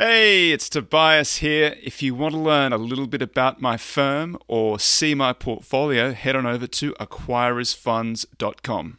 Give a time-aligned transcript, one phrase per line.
[0.00, 1.74] Hey, it's Tobias here.
[1.82, 6.12] If you want to learn a little bit about my firm or see my portfolio,
[6.12, 8.98] head on over to acquirersfunds.com.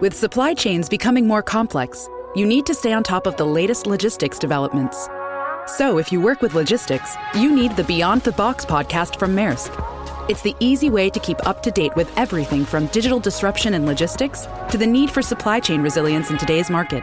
[0.00, 3.88] With supply chains becoming more complex, you need to stay on top of the latest
[3.88, 5.08] logistics developments.
[5.66, 9.74] So, if you work with logistics, you need the Beyond the Box podcast from Maersk.
[10.30, 13.84] It's the easy way to keep up to date with everything from digital disruption in
[13.84, 17.02] logistics to the need for supply chain resilience in today's market.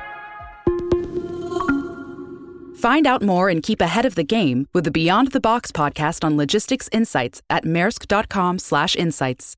[2.84, 6.26] Find out more and keep ahead of the game with the Beyond the Box podcast
[6.26, 9.56] on logistics insights at maersk.com/insights.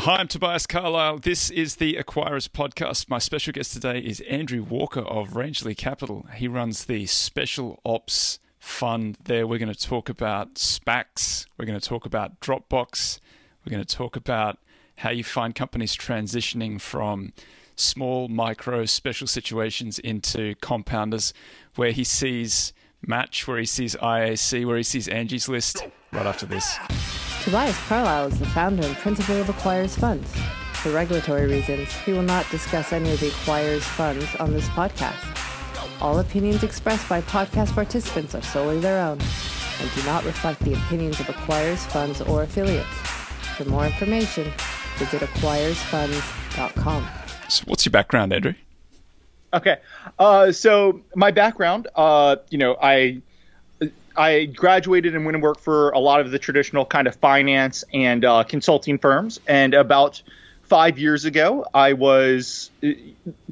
[0.00, 1.20] Hi, I'm Tobias Carlisle.
[1.20, 3.08] This is the Acquirers Podcast.
[3.08, 6.26] My special guest today is Andrew Walker of Rangeley Capital.
[6.34, 9.46] He runs the Special Ops Fund there.
[9.46, 11.46] We're going to talk about SPACs.
[11.56, 13.18] We're going to talk about Dropbox.
[13.64, 14.58] We're going to talk about
[14.98, 17.32] how you find companies transitioning from
[17.80, 21.32] small, micro, special situations into compounders
[21.76, 22.72] where he sees
[23.06, 26.78] Match, where he sees IAC, where he sees Angie's List right after this.
[27.42, 30.30] Tobias Carlisle is the founder and principal of Acquirers Funds.
[30.74, 35.36] For regulatory reasons, he will not discuss any of the Acquirers Funds on this podcast.
[36.02, 39.18] All opinions expressed by podcast participants are solely their own
[39.80, 42.88] and do not reflect the opinions of Acquirers Funds or affiliates.
[43.56, 44.50] For more information,
[44.98, 47.19] visit acquirersfunds.com.
[47.50, 48.54] So what's your background, Andrew?
[49.52, 49.78] Okay.
[50.18, 53.20] Uh, so my background, uh, you know, I
[54.16, 57.84] I graduated and went and worked for a lot of the traditional kind of finance
[57.92, 59.40] and uh, consulting firms.
[59.48, 60.22] And about
[60.62, 62.90] five years ago, I was uh,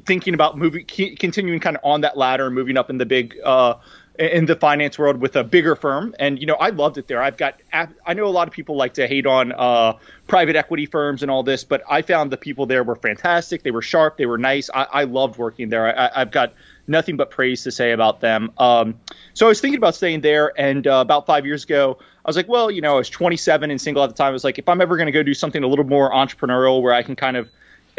[0.05, 3.75] thinking about moving, continuing kind of on that ladder, moving up in the big uh,
[4.19, 6.13] in the finance world with a bigger firm.
[6.19, 7.21] And, you know, I loved it there.
[7.21, 9.93] I've got, I know a lot of people like to hate on uh,
[10.27, 13.63] private equity firms and all this, but I found the people there were fantastic.
[13.63, 14.17] They were sharp.
[14.17, 14.69] They were nice.
[14.73, 15.97] I, I loved working there.
[15.97, 16.53] I, have got
[16.85, 18.51] nothing but praise to say about them.
[18.57, 18.99] Um,
[19.33, 20.51] so I was thinking about staying there.
[20.59, 23.71] And uh, about five years ago, I was like, well, you know, I was 27
[23.71, 24.27] and single at the time.
[24.27, 26.81] I was like, if I'm ever going to go do something a little more entrepreneurial
[26.81, 27.49] where I can kind of,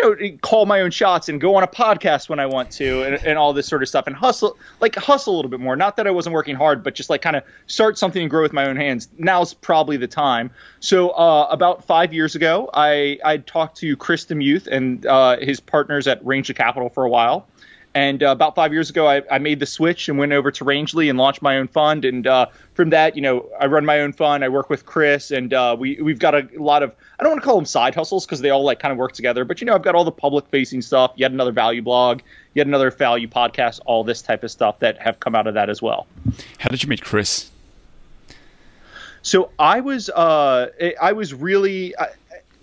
[0.00, 3.02] you know, call my own shots and go on a podcast when I want to
[3.02, 5.76] and, and, all this sort of stuff and hustle, like hustle a little bit more.
[5.76, 8.42] Not that I wasn't working hard, but just like kind of start something and grow
[8.42, 9.08] with my own hands.
[9.18, 10.50] Now's probably the time.
[10.80, 15.60] So uh, about five years ago, I, I talked to Chris Demuth and uh, his
[15.60, 17.46] partners at Rangeley Capital for a while.
[17.94, 20.64] And uh, about five years ago, I, I, made the switch and went over to
[20.64, 22.04] Rangeley and launched my own fund.
[22.04, 24.44] And uh, from that, you know, I run my own fund.
[24.44, 27.42] I work with Chris, and uh, we we've got a lot of I don't want
[27.42, 29.44] to call them side hustles because they all like kind of work together.
[29.44, 31.12] But you know, I've got all the public facing stuff.
[31.16, 32.20] Yet another value blog,
[32.54, 35.68] yet another value podcast, all this type of stuff that have come out of that
[35.68, 36.06] as well.
[36.58, 37.50] How did you meet Chris?
[39.22, 40.68] So I was uh,
[41.00, 41.96] I was really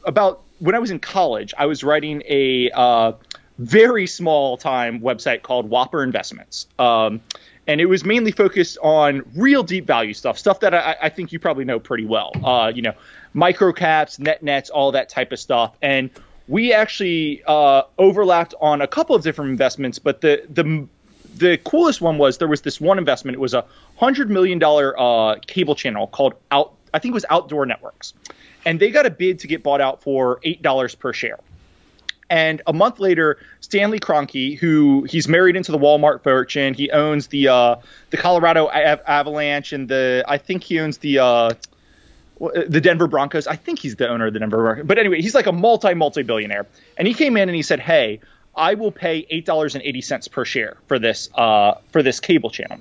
[0.05, 1.53] about when I was in college.
[1.57, 3.11] I was writing a uh,
[3.57, 6.67] very small time website called Whopper Investments.
[6.77, 7.21] Um,
[7.67, 11.31] and it was mainly focused on real deep value stuff, stuff that I, I think
[11.31, 12.31] you probably know pretty well.
[12.43, 12.93] Uh, you know,
[13.33, 15.75] micro caps, net nets, all that type of stuff.
[15.81, 16.09] And
[16.47, 20.87] we actually uh, overlapped on a couple of different investments, but the the
[21.35, 23.35] the coolest one was there was this one investment.
[23.35, 23.65] It was a
[23.97, 26.73] hundred million dollar uh, cable channel called Out.
[26.93, 28.13] I think it was Outdoor Networks,
[28.65, 31.39] and they got a bid to get bought out for eight dollars per share.
[32.29, 37.27] And a month later, Stanley Kroenke, who he's married into the Walmart fortune, he owns
[37.27, 37.75] the uh,
[38.09, 41.51] the Colorado Avalanche and the I think he owns the uh,
[42.39, 43.47] the Denver Broncos.
[43.47, 44.85] I think he's the owner of the Denver Broncos.
[44.85, 46.65] But anyway, he's like a multi multi billionaire.
[46.97, 48.19] And he came in and he said, "Hey,
[48.55, 52.19] I will pay eight dollars and eighty cents per share for this uh, for this
[52.19, 52.79] cable channel."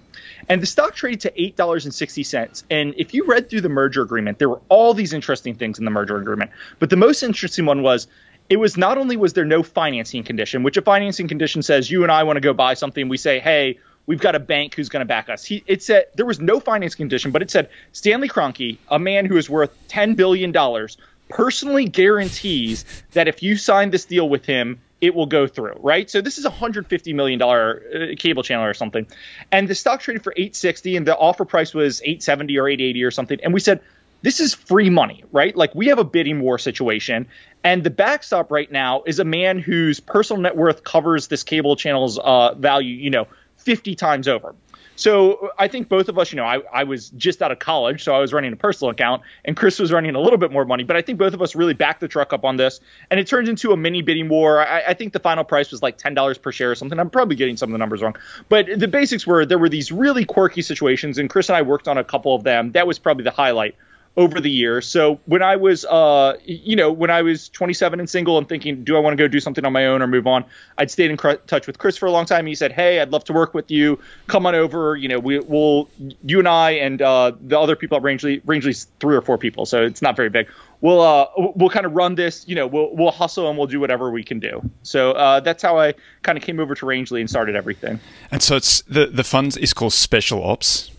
[0.48, 2.64] And the stock traded to eight dollars and sixty cents.
[2.70, 5.84] And if you read through the merger agreement, there were all these interesting things in
[5.84, 6.50] the merger agreement.
[6.78, 8.08] But the most interesting one was
[8.48, 12.02] it was not only was there no financing condition, which a financing condition says you
[12.02, 14.88] and I want to go buy something, we say, hey, we've got a bank who's
[14.88, 15.44] going to back us.
[15.44, 19.26] He, it said there was no finance condition, but it said Stanley Kroenke, a man
[19.26, 20.96] who is worth ten billion dollars,
[21.28, 25.78] personally guarantees that if you sign this deal with him, it will go through.
[25.80, 26.08] Right.
[26.08, 29.06] So this is a hundred fifty million dollar uh, cable channel or something,
[29.50, 32.68] and the stock traded for eight sixty, and the offer price was eight seventy or
[32.68, 33.80] eight eighty or something, and we said
[34.26, 35.54] this is free money, right?
[35.54, 37.28] Like we have a bidding war situation,
[37.62, 41.76] and the backstop right now is a man whose personal net worth covers this cable
[41.76, 43.28] channel's uh, value, you know,
[43.58, 44.56] 50 times over.
[44.96, 48.02] So I think both of us, you know, I, I was just out of college,
[48.02, 50.64] so I was running a personal account, and Chris was running a little bit more
[50.64, 50.82] money.
[50.82, 52.80] But I think both of us really backed the truck up on this,
[53.12, 54.66] and it turns into a mini bidding war.
[54.66, 56.98] I, I think the final price was like ten dollars per share or something.
[56.98, 58.16] I'm probably getting some of the numbers wrong,
[58.48, 61.86] but the basics were there were these really quirky situations, and Chris and I worked
[61.86, 62.72] on a couple of them.
[62.72, 63.76] That was probably the highlight
[64.16, 64.86] over the years.
[64.86, 68.82] So when I was, uh, you know, when I was 27 and single and thinking,
[68.82, 70.44] do I want to go do something on my own or move on?
[70.78, 72.46] I'd stayed in cr- touch with Chris for a long time.
[72.46, 73.98] He said, "Hey, I'd love to work with you.
[74.26, 74.96] Come on over.
[74.96, 75.88] You know, we will,
[76.24, 79.66] you and I and uh, the other people at Rangeley, Rangeley's three or four people,
[79.66, 80.48] so it's not very big.
[80.80, 82.46] We'll uh, we'll kind of run this.
[82.48, 84.62] You know, we'll we'll hustle and we'll do whatever we can do.
[84.82, 88.00] So uh, that's how I kind of came over to Rangeley and started everything.
[88.30, 90.90] And so it's the the fund is called Special Ops.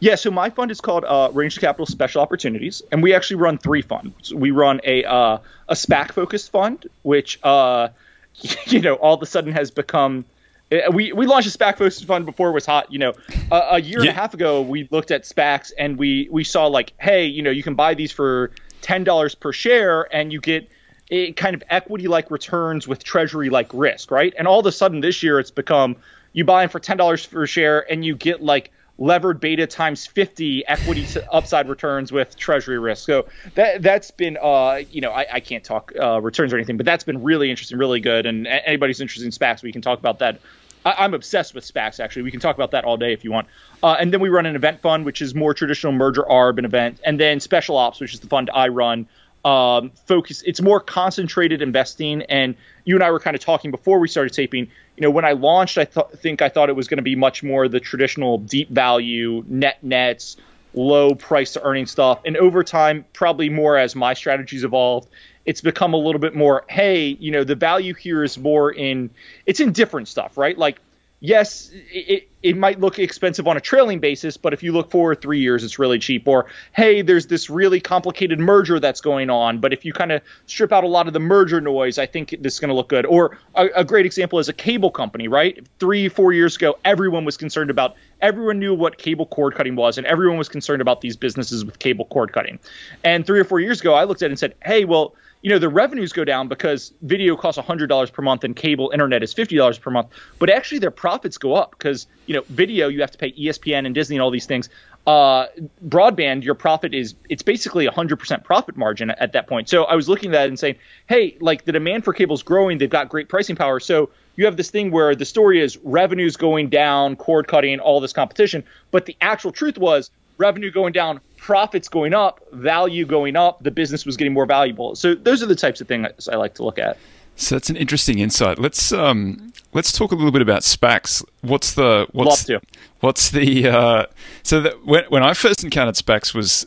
[0.00, 3.58] Yeah, so my fund is called uh, Rangeley Capital Special Opportunities, and we actually run
[3.58, 4.32] three funds.
[4.34, 5.38] We run a uh,
[5.68, 7.88] a SPAC focused fund, which uh,
[8.66, 10.24] you know all of a sudden has become.
[10.72, 12.92] uh, We we launched a SPAC focused fund before it was hot.
[12.92, 13.12] You know,
[13.50, 16.66] a, a year and a half ago we looked at SPACs and we we saw
[16.66, 18.50] like, hey, you know, you can buy these for
[18.82, 20.68] ten dollars per share, and you get
[21.10, 24.34] a kind of equity like returns with treasury like risk, right?
[24.36, 25.96] And all of a sudden this year it's become
[26.32, 30.06] you buy them for ten dollars per share and you get like levered beta times
[30.06, 33.04] 50 equity upside returns with treasury risk.
[33.04, 36.76] So that that's been uh you know I, I can't talk uh, returns or anything,
[36.76, 38.26] but that's been really interesting, really good.
[38.26, 40.40] And anybody's interested in SPACs, we can talk about that.
[40.84, 42.00] I, I'm obsessed with SPACs.
[42.00, 43.48] Actually, we can talk about that all day if you want.
[43.82, 46.64] Uh, and then we run an event fund, which is more traditional merger arb and
[46.64, 49.06] event, and then special ops, which is the fund I run.
[49.46, 50.42] Um, focus.
[50.44, 54.32] It's more concentrated investing, and you and I were kind of talking before we started
[54.32, 54.66] taping.
[54.96, 57.14] You know, when I launched, I th- think I thought it was going to be
[57.14, 60.36] much more the traditional deep value, net nets,
[60.74, 62.22] low price to earning stuff.
[62.24, 65.08] And over time, probably more as my strategies evolved,
[65.44, 69.10] it's become a little bit more, hey, you know, the value here is more in
[69.46, 70.58] it's in different stuff, right?
[70.58, 70.80] Like
[71.20, 75.20] yes, it, it might look expensive on a trailing basis, but if you look forward
[75.20, 76.28] three years, it's really cheap.
[76.28, 80.22] Or, hey, there's this really complicated merger that's going on, but if you kind of
[80.46, 82.88] strip out a lot of the merger noise, I think this is going to look
[82.88, 83.06] good.
[83.06, 85.66] Or a, a great example is a cable company, right?
[85.80, 89.98] Three, four years ago, everyone was concerned about, everyone knew what cable cord cutting was,
[89.98, 92.58] and everyone was concerned about these businesses with cable cord cutting.
[93.02, 95.14] And three or four years ago, I looked at it and said, hey, well,
[95.46, 99.22] you know, the revenues go down because video costs $100 per month and cable internet
[99.22, 100.08] is $50 per month.
[100.40, 103.86] But actually, their profits go up because, you know, video, you have to pay ESPN
[103.86, 104.68] and Disney and all these things.
[105.06, 105.46] Uh,
[105.86, 109.68] broadband, your profit is, it's basically a 100% profit margin at that point.
[109.68, 110.78] So I was looking at that and saying,
[111.08, 112.78] hey, like the demand for cable is growing.
[112.78, 113.78] They've got great pricing power.
[113.78, 118.00] So you have this thing where the story is revenues going down, cord cutting, all
[118.00, 118.64] this competition.
[118.90, 123.70] But the actual truth was revenue going down, profits going up, value going up, the
[123.70, 124.96] business was getting more valuable.
[124.96, 126.98] So those are the types of things I like to look at.
[127.36, 128.58] So that's an interesting insight.
[128.58, 131.24] Let's um, let's talk a little bit about SPACs.
[131.42, 132.50] What's the what's
[132.98, 134.06] what's the uh,
[134.42, 136.66] so that when when I first encountered SPACs was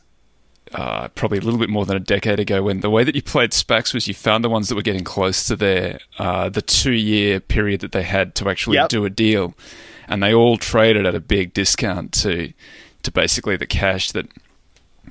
[0.74, 2.64] uh, probably a little bit more than a decade ago.
[2.64, 5.04] When the way that you played SPACs was you found the ones that were getting
[5.04, 8.90] close to their uh, the two year period that they had to actually Yep.
[8.90, 9.56] do a deal,
[10.08, 12.54] and they all traded at a big discount to
[13.04, 14.28] to basically the cash that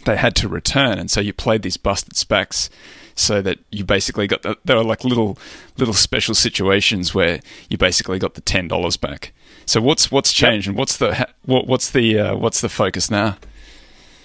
[0.05, 2.69] they had to return, and so you played these busted SPACs
[3.15, 5.39] so that you basically got the, there were like little
[5.77, 9.33] little special situations where you basically got the ten dollars back.
[9.67, 13.37] So what's what's changed and what's the what, what's the uh, what's the focus now?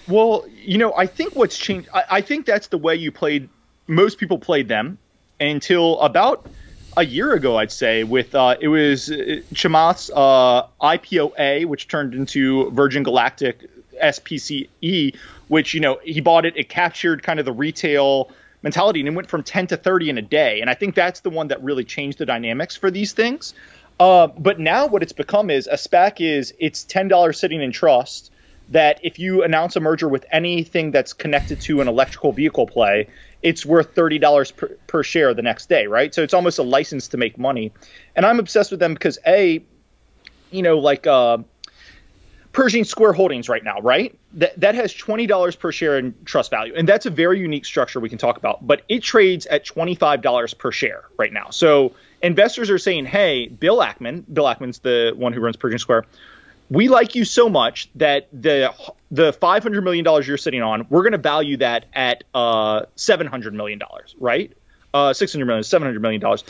[0.06, 3.48] Well, you know, I think what's changed, I, I think that's the way you played,
[3.86, 4.98] most people played them
[5.40, 6.46] until about
[6.96, 12.14] a year ago, I'd say, with uh, it was uh, Chamath's uh, IPOA, which turned
[12.14, 13.68] into Virgin Galactic
[14.02, 15.16] SPCE,
[15.48, 18.30] which, you know, he bought it, it captured kind of the retail
[18.62, 20.60] mentality and it went from 10 to 30 in a day.
[20.60, 23.54] And I think that's the one that really changed the dynamics for these things.
[24.00, 28.30] Uh, but now what it's become is a SPAC is it's $10 sitting in trust
[28.68, 33.08] that if you announce a merger with anything that's connected to an electrical vehicle play,
[33.42, 36.14] it's worth thirty dollars per, per share the next day, right?
[36.14, 37.72] So it's almost a license to make money,
[38.16, 39.64] and I'm obsessed with them because a,
[40.50, 41.38] you know, like uh,
[42.54, 44.16] Pershing Square Holdings right now, right?
[44.34, 47.66] That that has twenty dollars per share in trust value, and that's a very unique
[47.66, 48.66] structure we can talk about.
[48.66, 51.50] But it trades at twenty five dollars per share right now.
[51.50, 56.06] So investors are saying, "Hey, Bill Ackman, Bill Ackman's the one who runs Pershing Square."
[56.70, 58.72] we like you so much that the
[59.10, 63.52] the 500 million dollars you're sitting on, we're going to value that at uh 700
[63.52, 64.52] million dollars, right?
[64.94, 66.44] Uh 600 million, 700 million dollars.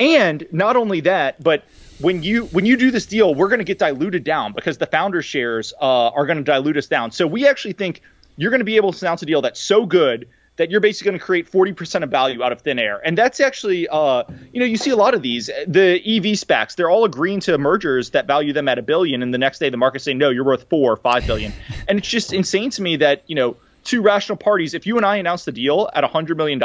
[0.00, 1.64] And not only that, but
[2.00, 4.86] when you when you do this deal, we're going to get diluted down because the
[4.86, 7.10] founder shares uh, are going to dilute us down.
[7.10, 8.02] So we actually think
[8.36, 11.10] you're going to be able to announce a deal that's so good that you're basically
[11.10, 13.00] going to create 40% of value out of thin air.
[13.04, 14.22] And that's actually, uh,
[14.52, 15.50] you know, you see a lot of these.
[15.66, 19.22] The EV SPACs, they're all agreeing to mergers that value them at a billion.
[19.22, 21.52] And the next day the market's saying, no, you're worth four or five billion.
[21.88, 25.04] and it's just insane to me that, you know, two rational parties, if you and
[25.04, 26.60] I announced the deal at a $100 million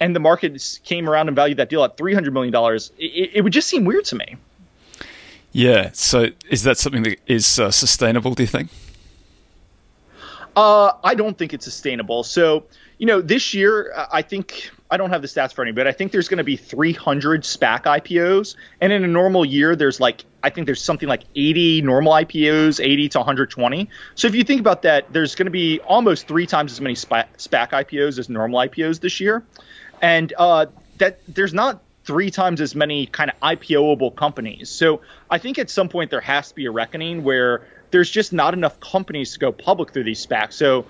[0.00, 2.54] and the market came around and valued that deal at $300 million,
[2.98, 4.36] it, it would just seem weird to me.
[5.52, 5.90] Yeah.
[5.92, 8.34] So is that something that is uh, sustainable?
[8.34, 8.70] Do you think?
[10.56, 12.22] Uh, I don't think it's sustainable.
[12.22, 12.64] So,
[12.98, 15.92] you know, this year, I think I don't have the stats for any, but I
[15.92, 20.24] think there's going to be 300 SPAC IPOs, and in a normal year, there's like
[20.44, 23.88] I think there's something like 80 normal IPOs, 80 to 120.
[24.14, 26.94] So if you think about that, there's going to be almost three times as many
[26.94, 29.42] SPAC, IPOs as normal IPOs this year,
[30.04, 30.66] and uh,
[30.98, 34.68] that there's not three times as many kind of IPOable companies.
[34.68, 38.30] So I think at some point there has to be a reckoning where there's just
[38.30, 40.52] not enough companies to go public through these SPACs.
[40.52, 40.84] So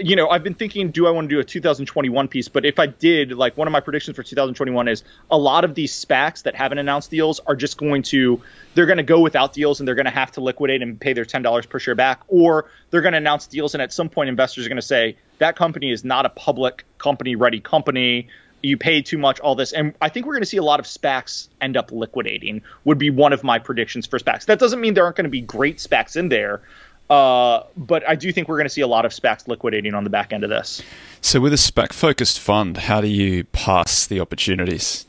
[0.00, 2.48] you know, I've been thinking, do I want to do a 2021 piece?
[2.48, 5.74] But if I did, like one of my predictions for 2021 is a lot of
[5.74, 8.42] these SPACs that haven't announced deals are just going to,
[8.74, 11.14] they're going to go without deals and they're going to have to liquidate and pay
[11.14, 14.28] their $10 per share back, or they're going to announce deals and at some point
[14.28, 18.28] investors are going to say that company is not a public company ready company.
[18.62, 19.72] You paid too much, all this.
[19.72, 22.98] And I think we're going to see a lot of SPACs end up liquidating, would
[22.98, 24.44] be one of my predictions for SPACs.
[24.44, 26.62] That doesn't mean there aren't going to be great SPACs in there.
[27.10, 30.04] Uh, but I do think we're going to see a lot of SPACs liquidating on
[30.04, 30.82] the back end of this.
[31.20, 35.06] So, with a SPAC focused fund, how do you pass the opportunities?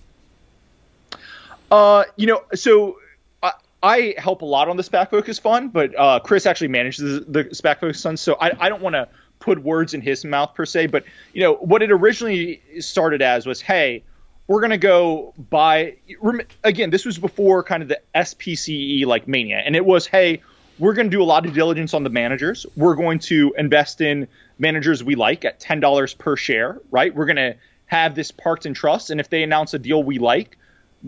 [1.72, 2.98] Uh, you know, so
[3.42, 7.26] I, I, help a lot on the SPAC focused fund, but uh, Chris actually manages
[7.26, 9.08] the, the SPAC focused fund, so I, I don't want to
[9.40, 10.88] put words in his mouth per se.
[10.88, 14.04] But you know, what it originally started as was, hey,
[14.48, 15.96] we're going to go buy.
[16.64, 20.42] Again, this was before kind of the SPCE like mania, and it was, hey
[20.80, 22.66] we're going to do a lot of diligence on the managers.
[22.76, 24.28] We're going to invest in
[24.60, 27.14] managers we like at $10 per share, right?
[27.14, 29.10] We're going to have this parked in trust.
[29.10, 30.58] And if they announce a deal we like,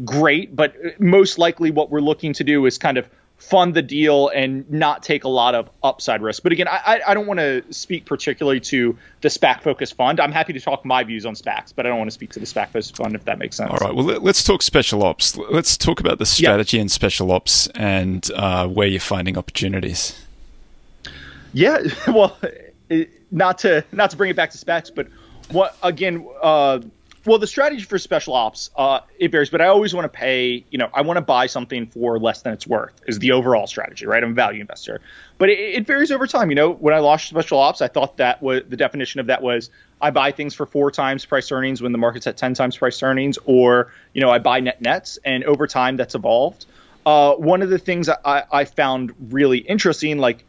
[0.04, 0.56] great.
[0.56, 4.70] But most likely, what we're looking to do is kind of fund the deal and
[4.72, 6.42] not take a lot of upside risk.
[6.42, 10.20] But again, I, I don't want to speak particularly to the SPAC focused fund.
[10.20, 12.39] I'm happy to talk my views on SPACs, but I don't want to speak to
[12.39, 13.70] the SPAC focused fund if that makes sense.
[13.72, 13.94] All right.
[13.94, 15.38] Well, let's talk special ops.
[15.38, 16.82] Let's talk about the strategy yeah.
[16.82, 20.20] in special ops and uh, where you're finding opportunities.
[21.54, 21.80] Yeah.
[22.08, 22.38] Well,
[23.32, 25.08] not to not to bring it back to SPACs, but
[25.51, 26.27] what again?
[26.42, 26.80] Uh,
[27.25, 30.65] well, the strategy for special ops uh, it varies, but I always want to pay.
[30.70, 32.94] You know, I want to buy something for less than it's worth.
[33.08, 34.24] Is the overall strategy, right?
[34.24, 35.01] I'm a value investor,
[35.38, 36.50] but it, it varies over time.
[36.50, 39.41] You know, when I launched special ops, I thought that was the definition of that
[39.41, 39.70] was
[40.01, 43.01] I buy things for four times price earnings when the market's at ten times price
[43.01, 46.65] earnings, or you know, I buy net nets, and over time that's evolved.
[47.05, 50.44] Uh, one of the things I, I found really interesting, like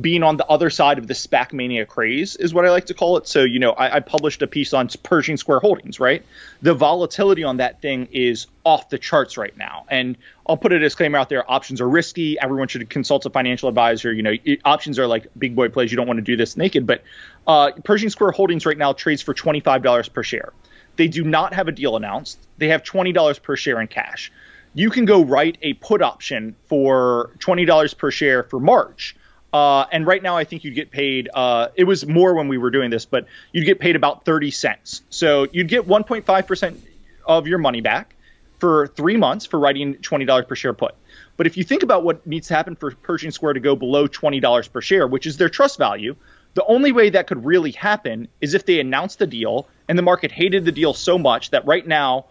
[0.00, 2.94] being on the other side of the SPAC mania craze is what I like to
[2.94, 3.28] call it.
[3.28, 6.24] So, you know, I, I, published a piece on Pershing Square Holdings, right?
[6.62, 9.86] The volatility on that thing is off the charts right now.
[9.88, 10.16] And
[10.48, 12.38] I'll put a disclaimer out there options are risky.
[12.40, 14.12] Everyone should consult a financial advisor.
[14.12, 15.92] You know, it, options are like big boy plays.
[15.92, 16.88] You don't want to do this naked.
[16.88, 17.04] But
[17.46, 20.52] uh, Pershing Square Holdings right now trades for $25 per share.
[20.96, 24.32] They do not have a deal announced, they have $20 per share in cash.
[24.76, 29.14] You can go write a put option for $20 per share for March
[29.54, 31.30] uh, and right now, I think you'd get paid.
[31.32, 34.50] Uh, it was more when we were doing this, but you'd get paid about 30
[34.50, 35.02] cents.
[35.10, 36.76] So you'd get 1.5%
[37.24, 38.16] of your money back
[38.58, 40.96] for three months for writing $20 per share put.
[41.36, 44.08] But if you think about what needs to happen for Pershing Square to go below
[44.08, 46.16] $20 per share, which is their trust value,
[46.54, 50.02] the only way that could really happen is if they announced the deal and the
[50.02, 52.24] market hated the deal so much that right now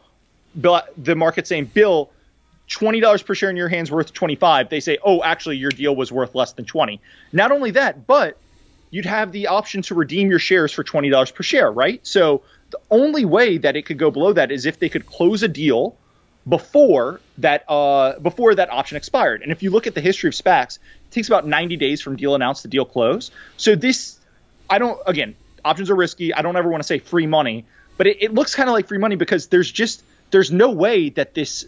[0.55, 2.09] the market's saying, Bill,
[2.67, 5.71] twenty dollars per share in your hands worth twenty five, they say, oh, actually your
[5.71, 7.01] deal was worth less than twenty.
[7.31, 8.37] Not only that, but
[8.89, 12.05] you'd have the option to redeem your shares for twenty dollars per share, right?
[12.05, 15.43] So the only way that it could go below that is if they could close
[15.43, 15.95] a deal
[16.47, 19.41] before that uh, before that option expired.
[19.41, 22.15] And if you look at the history of SPACs, it takes about 90 days from
[22.15, 23.31] deal announced to deal close.
[23.57, 24.19] So this,
[24.69, 24.99] I don't.
[25.05, 26.33] Again, options are risky.
[26.33, 27.65] I don't ever want to say free money,
[27.97, 31.09] but it, it looks kind of like free money because there's just there's no way
[31.09, 31.65] that this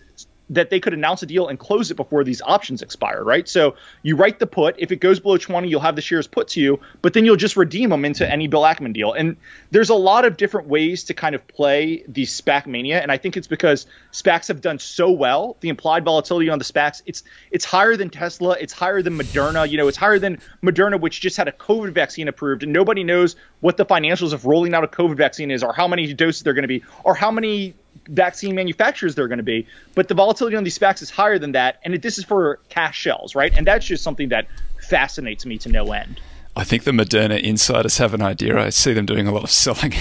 [0.49, 3.47] that they could announce a deal and close it before these options expire, right?
[3.47, 4.75] So you write the put.
[4.77, 7.35] If it goes below 20, you'll have the shares put to you, but then you'll
[7.35, 9.13] just redeem them into any Bill Ackman deal.
[9.13, 9.37] And
[9.71, 13.17] there's a lot of different ways to kind of play the SPAC mania, and I
[13.17, 15.57] think it's because SPACs have done so well.
[15.61, 19.69] The implied volatility on the SPACs, it's it's higher than Tesla, it's higher than Moderna,
[19.69, 23.03] you know, it's higher than Moderna, which just had a COVID vaccine approved, and nobody
[23.03, 26.43] knows what the financials of rolling out a COVID vaccine is, or how many doses
[26.43, 27.73] they're going to be, or how many
[28.07, 29.67] vaccine manufacturers they're going to be.
[29.93, 32.97] But the volatility on these SPACs is higher than that, and this is for cash
[32.97, 33.53] shells, right?
[33.55, 34.47] And that's just something that
[34.81, 36.21] fascinates me to no end.
[36.55, 38.57] I think the Moderna insiders have an idea.
[38.57, 39.93] I see them doing a lot of selling.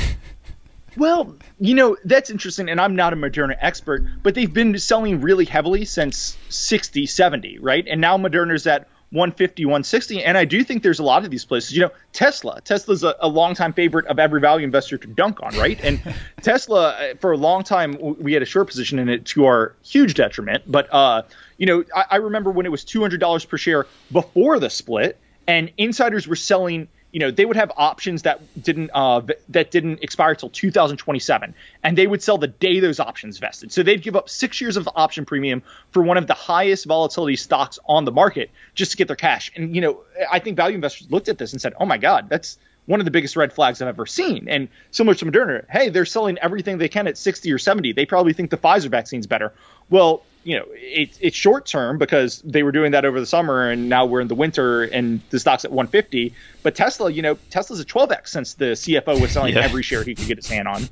[0.97, 5.21] well, you know, that's interesting, and I'm not a Moderna expert, but they've been selling
[5.21, 7.85] really heavily since 60, 70, right?
[7.89, 10.25] And now Moderna's at 150, 160.
[10.25, 11.73] And I do think there's a lot of these places.
[11.73, 12.61] You know, Tesla.
[12.63, 15.81] Tesla's a, a longtime favorite of every value investor to dunk on, right?
[15.83, 16.03] And
[16.43, 19.77] Tesla, uh, for a long time, we had a short position in it to our
[19.83, 20.65] huge detriment.
[20.67, 21.23] But, uh,
[21.57, 25.71] you know, I, I remember when it was $200 per share before the split, and
[25.77, 30.35] insiders were selling you know they would have options that didn't uh, that didn't expire
[30.35, 31.55] till 2027
[31.85, 34.77] and they would sell the day those options vested so they'd give up six years
[34.77, 38.97] of option premium for one of the highest volatility stocks on the market just to
[38.97, 41.73] get their cash and you know i think value investors looked at this and said
[41.79, 44.47] oh my god that's one of the biggest red flags I've ever seen.
[44.47, 47.93] And similar to Moderna, hey, they're selling everything they can at 60 or 70.
[47.93, 49.55] They probably think the Pfizer vaccine's better.
[49.89, 53.69] Well, you know, it, it's short term because they were doing that over the summer
[53.69, 56.35] and now we're in the winter and the stock's at 150.
[56.63, 59.63] But Tesla, you know, Tesla's a 12x since the CFO was selling yeah.
[59.63, 60.89] every share he could get his hand on.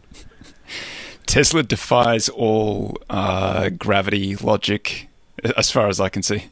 [1.26, 5.08] Tesla defies all uh, gravity logic,
[5.56, 6.46] as far as I can see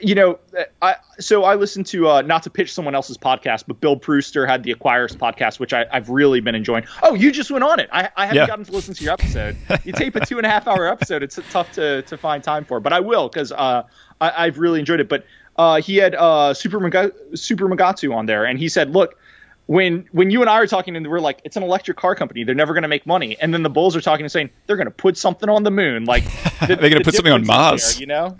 [0.00, 0.38] you know,
[0.80, 4.46] I so I listened to uh, not to pitch someone else's podcast, but Bill Brewster
[4.46, 6.84] had the Acquirers podcast, which I, have really been enjoying.
[7.02, 7.88] Oh, you just went on it.
[7.92, 8.46] I, I haven't yeah.
[8.46, 9.56] gotten to listen to your episode.
[9.84, 11.22] You tape a two and a half hour episode.
[11.22, 13.82] It's tough to, to find time for, but I will because uh,
[14.20, 15.08] I, have really enjoyed it.
[15.08, 19.18] But uh, he had uh, Super Maga- Super Magatsu on there, and he said, "Look,
[19.66, 22.44] when when you and I are talking, and we're like, it's an electric car company.
[22.44, 23.36] They're never going to make money.
[23.40, 25.70] And then the bulls are talking and saying they're going to put something on the
[25.70, 26.04] moon.
[26.04, 26.24] Like
[26.60, 27.94] the, they're going to the put something on Mars.
[27.94, 28.38] There, you know?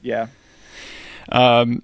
[0.00, 0.28] Yeah.
[1.30, 1.82] Um,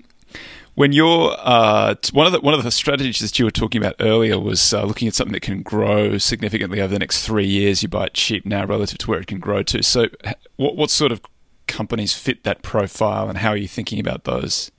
[0.77, 3.97] when you're uh, one of the one of the strategies that you were talking about
[3.99, 7.83] earlier was uh, looking at something that can grow significantly over the next three years.
[7.83, 9.83] You buy it cheap now relative to where it can grow to.
[9.83, 10.09] So,
[10.57, 11.23] what what sort of
[11.67, 14.71] companies fit that profile, and how are you thinking about those?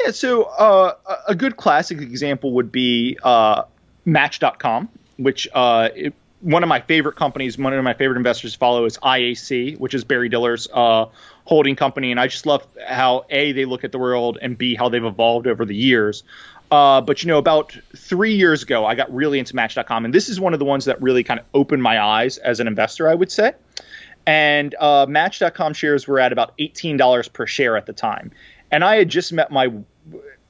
[0.00, 0.94] Yeah, so uh,
[1.26, 3.62] a good classic example would be uh,
[4.04, 8.58] Match.com, which uh, it, one of my favorite companies, one of my favorite investors to
[8.58, 11.06] follow is IAC, which is Barry Diller's uh,
[11.44, 14.74] holding company, and I just love how a they look at the world and b
[14.74, 16.22] how they've evolved over the years.
[16.70, 20.28] Uh, but you know, about three years ago, I got really into Match.com, and this
[20.28, 23.08] is one of the ones that really kind of opened my eyes as an investor,
[23.08, 23.54] I would say.
[24.26, 28.30] And uh, Match.com shares were at about eighteen dollars per share at the time,
[28.70, 29.72] and I had just met my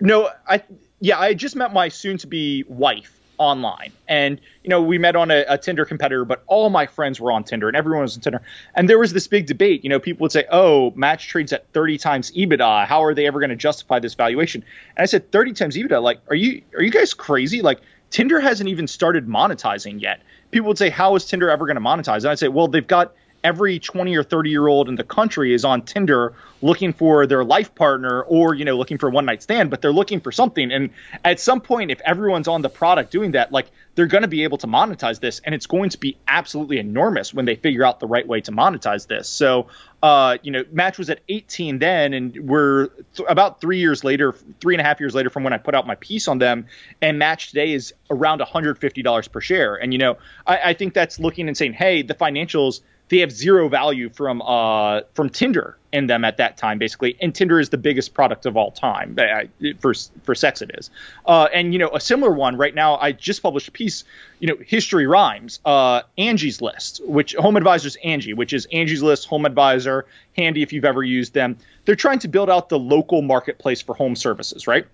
[0.00, 0.62] no, I
[1.00, 3.92] yeah, I had just met my soon-to-be wife online.
[4.06, 7.32] And, you know, we met on a, a, Tinder competitor, but all my friends were
[7.32, 8.42] on Tinder and everyone was on Tinder.
[8.74, 9.84] And there was this big debate.
[9.84, 12.86] You know, people would say, oh, Match trades at 30 times EBITDA.
[12.86, 14.64] How are they ever going to justify this valuation?
[14.96, 16.02] And I said, 30 times EBITDA?
[16.02, 17.62] Like, are you are you guys crazy?
[17.62, 20.22] Like, Tinder hasn't even started monetizing yet.
[20.50, 22.18] People would say, how is Tinder ever going to monetize?
[22.18, 25.54] And I'd say, well, they've got– every 20 or 30 year old in the country
[25.54, 29.24] is on Tinder looking for their life partner or, you know, looking for a one
[29.24, 30.72] night stand, but they're looking for something.
[30.72, 30.90] And
[31.24, 34.42] at some point, if everyone's on the product doing that, like they're going to be
[34.42, 38.00] able to monetize this and it's going to be absolutely enormous when they figure out
[38.00, 39.28] the right way to monetize this.
[39.28, 39.68] So,
[40.02, 44.34] uh, you know, Match was at 18 then, and we're th- about three years later,
[44.60, 46.66] three and a half years later from when I put out my piece on them,
[47.00, 49.76] and Match today is around $150 per share.
[49.76, 53.32] And, you know, I, I think that's looking and saying, hey, the financials– they have
[53.32, 57.16] zero value from uh, from Tinder in them at that time, basically.
[57.20, 59.16] And Tinder is the biggest product of all time
[59.80, 60.62] for for sex.
[60.62, 60.90] It is,
[61.24, 62.96] uh, and you know a similar one right now.
[62.96, 64.04] I just published a piece.
[64.40, 65.60] You know, history rhymes.
[65.64, 70.72] Uh, Angie's List, which Home Advisor's Angie, which is Angie's List, Home Advisor, handy if
[70.72, 71.56] you've ever used them.
[71.84, 74.86] They're trying to build out the local marketplace for home services, right?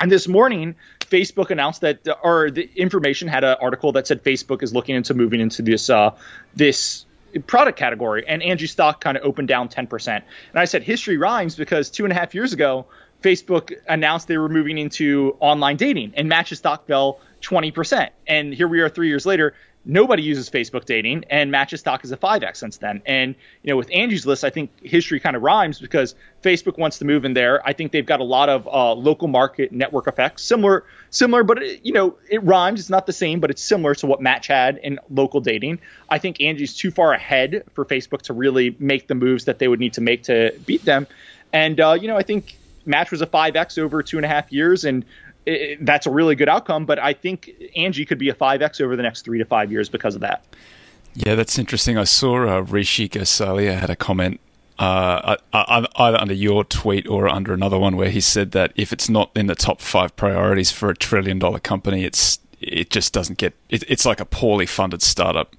[0.00, 4.62] And this morning, Facebook announced that, or the information had an article that said Facebook
[4.62, 6.14] is looking into moving into this uh,
[6.54, 7.04] this
[7.46, 10.08] product category, and Angie stock kind of opened down 10%.
[10.08, 12.86] And I said history rhymes because two and a half years ago,
[13.22, 18.10] Facebook announced they were moving into online dating, and Match's stock fell 20%.
[18.26, 19.54] And here we are three years later,
[19.88, 23.02] nobody uses Facebook dating, and Match's stock is a 5x since then.
[23.06, 26.98] And you know, with Angie's List, I think history kind of rhymes because Facebook wants
[26.98, 27.66] to move in there.
[27.66, 31.62] I think they've got a lot of uh, local market network effects, similar, similar, but
[31.62, 32.78] it, you know, it rhymes.
[32.78, 35.80] It's not the same, but it's similar to what Match had in local dating.
[36.08, 39.66] I think Angie's too far ahead for Facebook to really make the moves that they
[39.66, 41.06] would need to make to beat them.
[41.52, 44.52] And uh, you know, I think Match was a 5x over two and a half
[44.52, 45.04] years, and
[45.48, 46.86] it, that's a really good outcome.
[46.86, 49.88] But I think Angie could be a 5x over the next three to five years
[49.88, 50.44] because of that.
[51.14, 51.98] Yeah, that's interesting.
[51.98, 54.40] I saw uh, Rishi Gosalia had a comment
[54.78, 59.08] uh, either under your tweet or under another one where he said that if it's
[59.08, 63.38] not in the top five priorities for a trillion dollar company, it's it just doesn't
[63.38, 63.54] get.
[63.68, 65.56] It, it's like a poorly funded startup,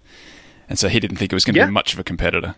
[0.69, 1.65] and so he didn't think it was going to yeah.
[1.65, 2.55] be much of a competitor.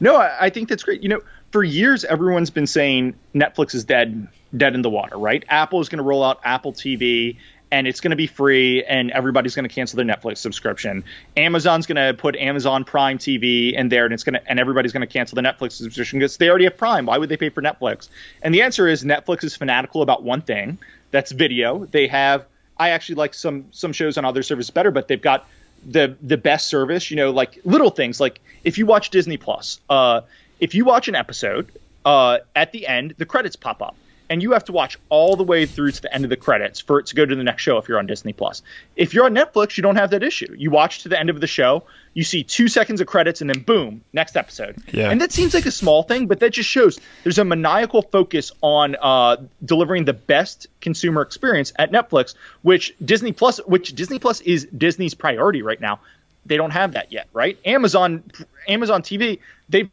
[0.00, 1.02] No, I, I think that's great.
[1.02, 1.20] You know,
[1.52, 5.44] for years everyone's been saying Netflix is dead, dead in the water, right?
[5.48, 7.36] Apple is going to roll out Apple TV
[7.70, 11.02] and it's going to be free and everybody's going to cancel their Netflix subscription.
[11.36, 14.92] Amazon's going to put Amazon Prime TV in there and it's going to and everybody's
[14.92, 17.06] going to cancel the Netflix subscription because they already have Prime.
[17.06, 18.08] Why would they pay for Netflix?
[18.42, 20.78] And the answer is Netflix is fanatical about one thing,
[21.10, 21.86] that's video.
[21.86, 22.46] They have
[22.78, 25.48] I actually like some some shows on other services better, but they've got
[25.84, 29.80] the the best service, you know, like little things like if you watch Disney Plus,
[29.88, 30.22] uh
[30.60, 31.70] if you watch an episode,
[32.04, 33.96] uh, at the end, the credits pop up.
[34.28, 36.80] And you have to watch all the way through to the end of the credits
[36.80, 38.62] for it to go to the next show if you're on Disney Plus.
[38.96, 40.54] If you're on Netflix, you don't have that issue.
[40.56, 41.84] You watch to the end of the show,
[42.14, 44.76] you see two seconds of credits, and then boom, next episode.
[44.92, 45.10] Yeah.
[45.10, 48.52] And that seems like a small thing, but that just shows there's a maniacal focus
[48.62, 54.40] on uh, delivering the best consumer experience at Netflix, which Disney Plus, which Disney Plus
[54.40, 56.00] is Disney's priority right now.
[56.46, 57.58] They don't have that yet, right?
[57.64, 58.22] Amazon,
[58.68, 59.90] Amazon TV, they've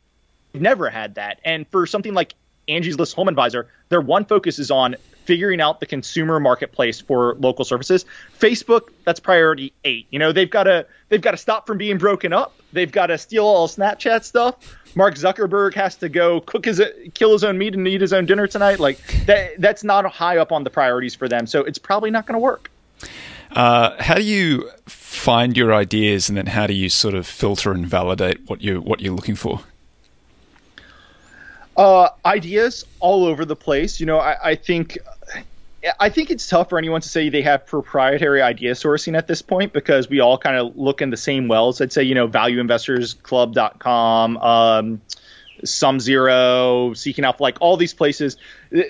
[0.53, 1.39] never had that.
[1.43, 2.35] And for something like
[2.67, 4.95] Angie's List Home Advisor, their one focus is on
[5.25, 8.05] figuring out the consumer marketplace for local services.
[8.39, 10.07] Facebook, that's priority eight.
[10.11, 12.55] You know, they've got to they've got to stop from being broken up.
[12.73, 14.77] They've got to steal all Snapchat stuff.
[14.95, 16.81] Mark Zuckerberg has to go cook his
[17.13, 18.79] kill his own meat and eat his own dinner tonight.
[18.79, 21.47] Like that that's not high up on the priorities for them.
[21.47, 22.69] So it's probably not going to work.
[23.51, 27.71] Uh, how do you find your ideas, and then how do you sort of filter
[27.71, 29.61] and validate what you what you're looking for?
[31.75, 33.99] Uh, ideas all over the place.
[33.99, 34.99] You know, I, I think
[35.99, 39.41] I think it's tough for anyone to say they have proprietary idea sourcing at this
[39.41, 41.81] point because we all kind of look in the same wells.
[41.81, 45.01] I'd say, you know, valueinvestorsclub.com, um,
[45.65, 48.37] SumZero, Seeking Alpha, like all these places,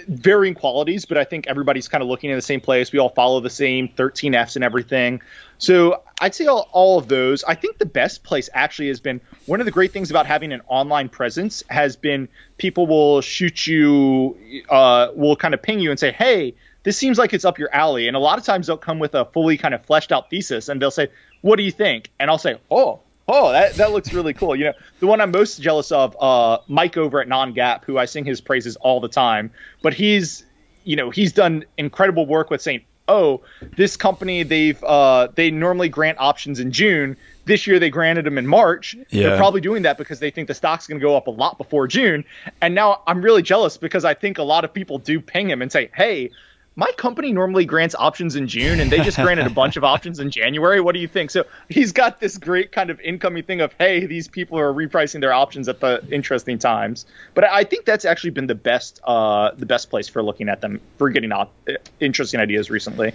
[0.08, 2.92] varying qualities, but I think everybody's kind of looking in the same place.
[2.92, 5.24] We all follow the same 13Fs and everything.
[5.64, 7.46] So I'd say all, all of those.
[7.46, 10.52] I think the best place actually has been one of the great things about having
[10.52, 14.38] an online presence has been people will shoot you,
[14.70, 17.74] uh, will kind of ping you and say, hey, this seems like it's up your
[17.74, 18.10] alley.
[18.10, 20.68] And a lot of times they'll come with a fully kind of fleshed out thesis
[20.68, 21.08] and they'll say,
[21.40, 22.12] what do you think?
[22.20, 23.00] And I'll say, oh,
[23.30, 24.58] oh, that, that looks really cool.
[24.58, 27.98] You know, the one I'm most jealous of, uh, Mike over at Non Gap, who
[27.98, 29.50] I sing his praises all the time,
[29.82, 30.44] but he's,
[30.84, 33.42] you know, he's done incredible work with saying, oh,
[33.76, 37.18] this company they've uh, they normally grant options in June.
[37.46, 38.96] This year they granted them in March.
[39.10, 39.30] Yeah.
[39.30, 41.58] They're probably doing that because they think the stock's going to go up a lot
[41.58, 42.24] before June.
[42.62, 45.62] And now I'm really jealous because I think a lot of people do ping him
[45.62, 46.32] and say, "Hey,
[46.76, 50.20] my company normally grants options in June and they just granted a bunch of options
[50.20, 50.82] in January.
[50.82, 51.30] What do you think?
[51.30, 55.22] So he's got this great kind of incoming thing of, hey, these people are repricing
[55.22, 57.06] their options at the interesting times.
[57.34, 60.62] But I think that's actually been the best, uh, the best place for looking at
[60.62, 61.54] them for getting op-
[62.00, 63.14] interesting ideas recently.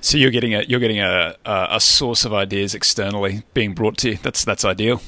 [0.00, 4.10] So you're getting a you're getting a a source of ideas externally being brought to
[4.10, 4.16] you.
[4.22, 5.00] That's that's ideal.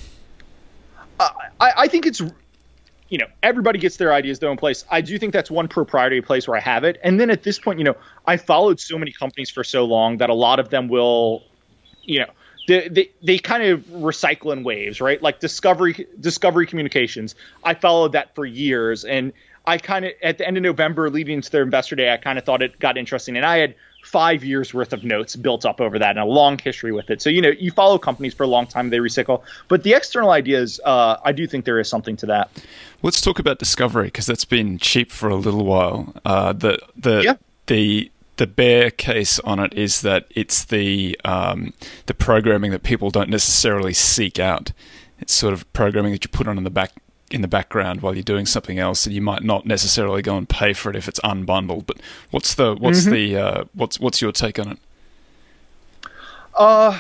[1.21, 1.29] Uh,
[1.61, 2.23] I, I think it's
[3.09, 4.85] you know, everybody gets their ideas their own place.
[4.91, 6.99] I do think that's one proprietary place where I have it.
[7.03, 10.19] And then at this point, you know, I followed so many companies for so long
[10.19, 11.43] that a lot of them will,
[12.03, 12.31] you know,
[12.67, 15.23] they, they, they kind of recycle in waves, right?
[15.23, 17.35] Like Discovery Discovery Communications.
[17.65, 19.33] I followed that for years, and
[19.67, 22.39] I kind of at the end of November, leading into their investor day, I kind
[22.39, 23.75] of thought it got interesting, and I had
[24.09, 27.21] five years worth of notes built up over that and a long history with it.
[27.21, 29.43] So you know, you follow companies for a long time, they recycle.
[29.69, 32.51] But the external ideas, uh, I do think there is something to that.
[33.03, 36.15] Let's talk about Discovery because that's been cheap for a little while.
[36.25, 37.35] Uh, the the yeah.
[37.67, 41.75] the the bear case on it is that it's the um,
[42.07, 44.73] the programming that people don't necessarily seek out.
[45.19, 46.93] It's sort of programming that you put on in the back
[47.31, 50.49] in the background while you're doing something else, and you might not necessarily go and
[50.49, 51.87] pay for it if it's unbundled.
[51.87, 51.99] But
[52.31, 53.13] what's the what's mm-hmm.
[53.13, 54.79] the uh, what's what's your take on it?
[56.55, 56.99] Uh,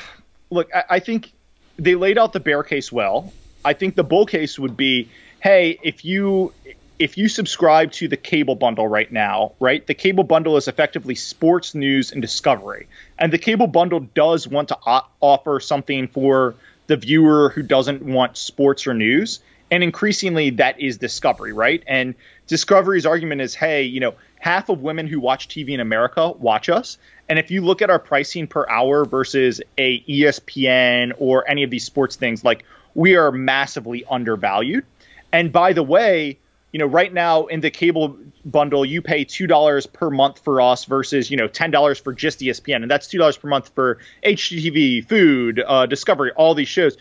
[0.50, 1.32] look, I, I think
[1.78, 3.32] they laid out the bear case well.
[3.64, 5.08] I think the bull case would be,
[5.40, 6.52] hey, if you
[6.98, 11.14] if you subscribe to the cable bundle right now, right, the cable bundle is effectively
[11.14, 12.88] sports news and discovery.
[13.18, 16.54] And the cable bundle does want to o- offer something for
[16.88, 19.40] the viewer who doesn't want sports or news.
[19.70, 21.82] And increasingly, that is discovery, right?
[21.86, 22.14] And
[22.46, 26.68] Discovery's argument is hey, you know, half of women who watch TV in America watch
[26.68, 26.98] us.
[27.28, 31.70] And if you look at our pricing per hour versus a ESPN or any of
[31.70, 34.84] these sports things, like we are massively undervalued.
[35.32, 36.38] And by the way,
[36.72, 40.60] you know, right now in the cable bundle, you pay two dollars per month for
[40.60, 43.70] us versus you know ten dollars for just ESPN, and that's two dollars per month
[43.74, 46.96] for HGTV, Food, uh, Discovery, all these shows.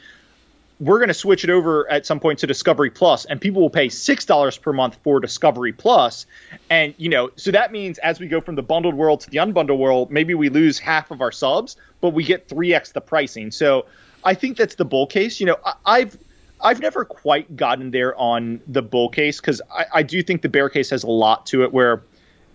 [0.80, 3.70] We're going to switch it over at some point to Discovery Plus, and people will
[3.70, 6.26] pay six dollars per month for Discovery Plus,
[6.70, 9.38] and you know, so that means as we go from the bundled world to the
[9.38, 13.02] unbundled world, maybe we lose half of our subs, but we get three x the
[13.02, 13.50] pricing.
[13.52, 13.86] So
[14.24, 15.40] I think that's the bull case.
[15.40, 16.18] You know, I, I've
[16.62, 20.50] I've never quite gotten there on the bull case because I, I, do think the
[20.50, 21.72] bear case has a lot to it.
[21.72, 22.02] Where,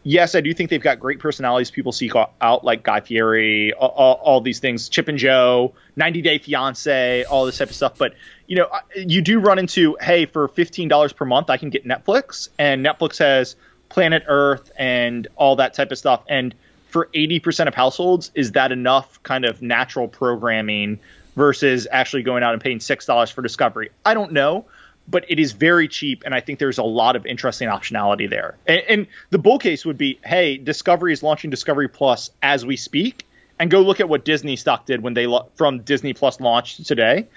[0.03, 4.19] yes, I do think they've got great personalities people seek out, like Guy Fieri, all,
[4.23, 7.99] all, these things, Chip and Joe, 90 Day Fiance, all this type of stuff.
[7.99, 8.15] But
[8.47, 11.87] you know, you do run into, hey, for fifteen dollars per month, I can get
[11.87, 13.57] Netflix, and Netflix has
[13.89, 16.23] Planet Earth and all that type of stuff.
[16.29, 16.55] And
[16.89, 20.99] for 80% of households, is that enough kind of natural programming
[21.37, 23.91] versus actually going out and paying six dollars for Discovery.
[24.05, 24.67] I don't know,
[25.09, 28.57] but it is very cheap, and I think there's a lot of interesting optionality there.
[28.67, 32.77] And, and the bull case would be, hey, Discovery is launching Discovery Plus as we
[32.77, 33.27] speak,
[33.59, 37.29] and go look at what Disney stock did when they from Disney Plus launched today.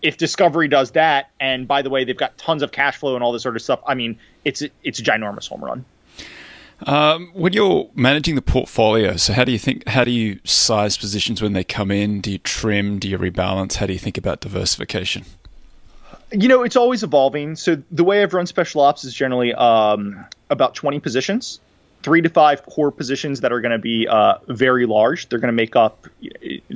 [0.00, 3.24] If Discovery does that, and by the way, they've got tons of cash flow and
[3.24, 3.80] all this sort of stuff.
[3.86, 5.84] I mean, it's it's a ginormous home run.
[6.86, 9.88] Um, when you're managing the portfolio, so how do you think?
[9.88, 12.20] How do you size positions when they come in?
[12.20, 13.00] Do you trim?
[13.00, 13.74] Do you rebalance?
[13.76, 15.24] How do you think about diversification?
[16.30, 17.56] You know, it's always evolving.
[17.56, 21.60] So the way I've run special ops is generally um, about 20 positions,
[22.02, 25.28] three to five core positions that are going to be uh, very large.
[25.28, 26.06] They're going to make up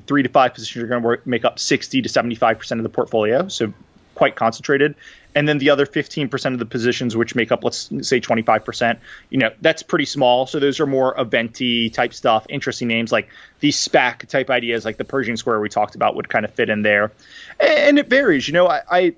[0.07, 2.89] three to five positions are going to make up 60 to 75 percent of the
[2.89, 3.49] portfolio.
[3.49, 3.73] So
[4.15, 4.95] quite concentrated
[5.35, 8.99] and then the other 15% of the positions which make up let's say 25%
[9.31, 13.29] you know that's pretty small so those are more eventy type stuff interesting names like
[13.61, 16.69] these spac type ideas like the pershing square we talked about would kind of fit
[16.69, 17.13] in there
[17.59, 19.15] and it varies you know i, I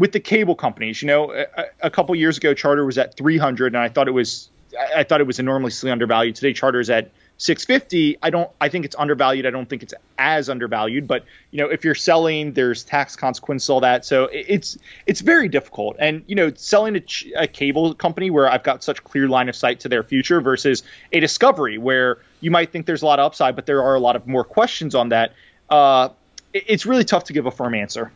[0.00, 3.74] with the cable companies you know a, a couple years ago charter was at 300
[3.74, 4.50] and i thought it was
[4.94, 6.36] I thought it was enormously undervalued.
[6.36, 9.46] Today, Charter is at 650 i don't i think it's undervalued.
[9.46, 13.70] I don't think it's as undervalued but you know if you're selling there's tax consequences
[13.70, 14.04] all that.
[14.04, 15.96] So it's it's very difficult.
[15.98, 17.02] And you know selling a,
[17.36, 20.82] a, cable company where i've got such clear line of sight to their future versus
[21.12, 24.00] a discovery where you might think there's a lot of upside but there are a
[24.00, 25.32] lot of more questions on that
[25.70, 26.10] uh,
[26.52, 28.12] it's really tough to give a firm answer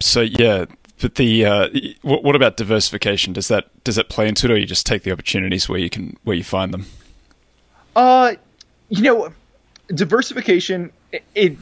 [0.00, 0.64] so yeah
[1.00, 1.68] but the uh,
[2.02, 3.32] what, about diversification?
[3.32, 5.90] Does that does that play into it or you just take the opportunities where you
[5.90, 6.86] can where you find them?
[7.96, 8.34] Uh,
[8.88, 9.32] you know,
[9.88, 11.58] diversification it, it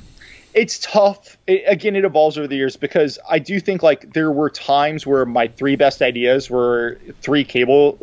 [0.54, 1.38] it's tough.
[1.46, 5.06] It, again, it evolves over the years because I do think like there were times
[5.06, 7.98] where my three best ideas were three cable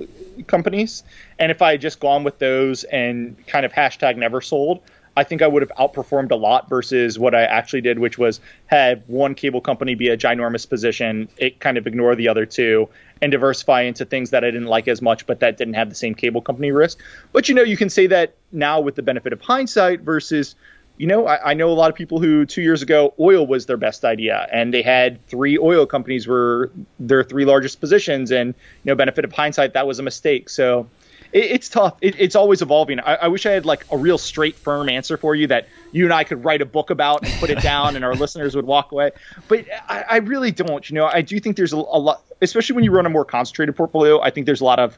[0.47, 1.03] companies,
[1.37, 4.81] and if I had just gone with those and kind of hashtag never sold,
[5.17, 8.41] I think I would have outperformed a lot versus what I actually did, which was
[8.67, 12.89] have one cable company be a ginormous position, it kind of ignore the other two,
[13.21, 15.95] and diversify into things that I didn't like as much, but that didn't have the
[15.95, 16.99] same cable company risk.
[17.31, 20.55] But you know, you can say that now with the benefit of hindsight versus
[20.97, 23.65] you know, I, I, know a lot of people who two years ago oil was
[23.65, 28.53] their best idea, and they had three oil companies were their three largest positions, and
[28.83, 30.49] you know, benefit of hindsight, that was a mistake.
[30.49, 30.87] So
[31.31, 31.97] it, it's tough.
[32.01, 32.99] It, it's always evolving.
[32.99, 36.05] I, I, wish I had like a real straight, firm answer for you that you
[36.05, 38.65] and I could write a book about and put it down, and our listeners would
[38.65, 39.11] walk away.
[39.47, 40.87] But I, I, really don't.
[40.89, 43.25] You know, I do think there's a, a lot, especially when you run a more
[43.25, 44.21] concentrated portfolio.
[44.21, 44.97] I think there's a lot of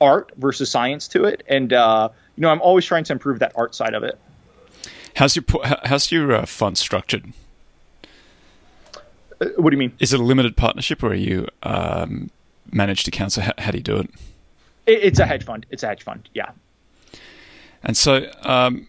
[0.00, 3.52] art versus science to it, and uh, you know, I'm always trying to improve that
[3.54, 4.18] art side of it.
[5.16, 5.44] How's your
[5.84, 7.32] how's your uh, fund structured?
[9.40, 9.92] Uh, what do you mean?
[9.98, 12.30] Is it a limited partnership, or are you um,
[12.70, 13.36] managed accounts?
[13.36, 14.10] How, how do you do it?
[14.86, 15.66] It's a hedge fund.
[15.70, 16.28] It's a hedge fund.
[16.34, 16.50] Yeah.
[17.82, 18.88] And so, um,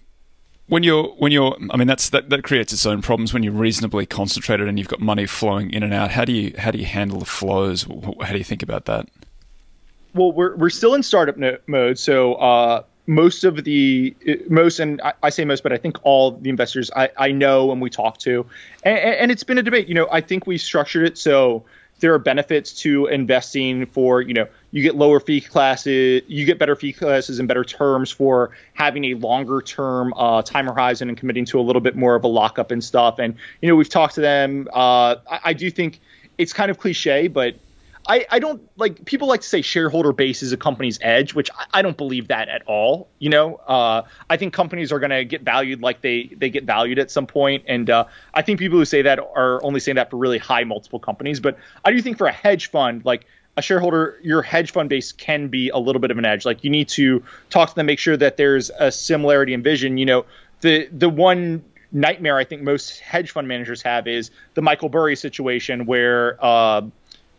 [0.67, 3.53] when you're when you're, I mean, that's that, that creates its own problems when you're
[3.53, 6.11] reasonably concentrated and you've got money flowing in and out.
[6.11, 7.83] How do you how do you handle the flows?
[7.83, 9.07] How do you think about that?
[10.13, 14.15] Well, we're we're still in startup no- mode, so uh, most of the
[14.49, 17.71] most, and I, I, say most, but I think all the investors I, I know
[17.71, 18.45] and we talk to,
[18.83, 19.87] and, and it's been a debate.
[19.87, 21.65] You know, I think we structured it so
[22.03, 26.59] there are benefits to investing for you know you get lower fee classes, you get
[26.59, 31.17] better fee classes and better terms for having a longer term uh, time horizon and
[31.17, 33.19] committing to a little bit more of a lockup and stuff.
[33.19, 34.67] And you know, we've talked to them.
[34.73, 36.01] Uh, I, I do think
[36.37, 37.55] it's kind of cliche, but
[38.07, 41.49] I, I don't like people like to say shareholder base is a company's edge, which
[41.51, 43.07] I, I don't believe that at all.
[43.19, 46.65] You know, uh, I think companies are going to get valued like they they get
[46.65, 49.95] valued at some point, and uh, I think people who say that are only saying
[49.95, 51.39] that for really high multiple companies.
[51.39, 55.11] But I do think for a hedge fund, like a shareholder, your hedge fund base
[55.11, 56.45] can be a little bit of an edge.
[56.45, 59.97] Like you need to talk to them, make sure that there's a similarity in vision.
[59.97, 60.25] You know,
[60.61, 61.63] the the one
[61.93, 66.81] nightmare I think most hedge fund managers have is the Michael Burry situation where, uh,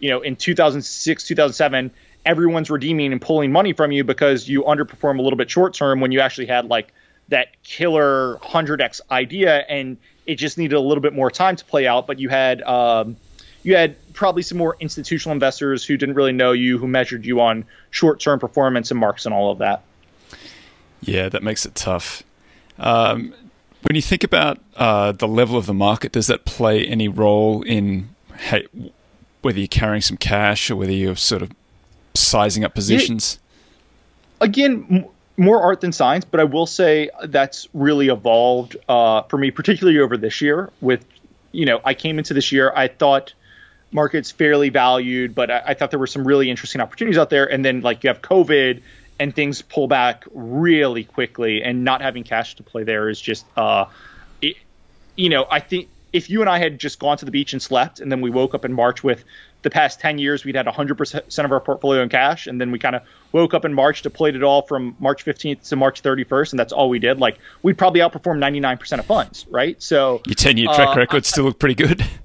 [0.04, 1.90] you know, in 2006, 2007,
[2.26, 6.02] everyone's redeeming and pulling money from you because you underperform a little bit short term
[6.02, 6.92] when you actually had like
[7.28, 11.86] that killer 100x idea and it just needed a little bit more time to play
[11.86, 12.06] out.
[12.06, 13.16] But you had, um,
[13.62, 17.40] you had probably some more institutional investors who didn't really know you, who measured you
[17.40, 19.84] on short term performance and marks and all of that.
[21.00, 22.22] Yeah, that makes it tough.
[22.78, 23.32] Um,
[23.80, 27.62] when you think about uh, the level of the market, does that play any role
[27.62, 28.66] in hey,
[29.44, 31.50] whether you're carrying some cash or whether you're sort of
[32.14, 33.38] sizing up positions?
[34.40, 35.04] Again, m-
[35.36, 39.98] more art than science, but I will say that's really evolved uh, for me, particularly
[39.98, 40.70] over this year.
[40.80, 41.04] With
[41.52, 43.32] you know, I came into this year, I thought
[43.92, 47.50] market's fairly valued, but I, I, thought there were some really interesting opportunities out there.
[47.50, 48.82] And then like you have COVID
[49.20, 53.46] and things pull back really quickly, and not having cash to play there is just,
[53.56, 53.84] uh,
[54.42, 54.56] it,
[55.14, 57.60] you know, I think if you and I had just gone to the beach and
[57.60, 59.24] slept, and then we woke up in March with
[59.62, 62.78] the past 10 years, we'd had 100% of our portfolio in cash, and then we
[62.78, 66.52] kind of woke up in March, deployed it all from March 15th to March 31st,
[66.52, 67.18] and that's all we did.
[67.18, 69.82] Like, we'd probably outperform 99% of funds, right?
[69.82, 72.06] So your 10 year track uh, record still look pretty good.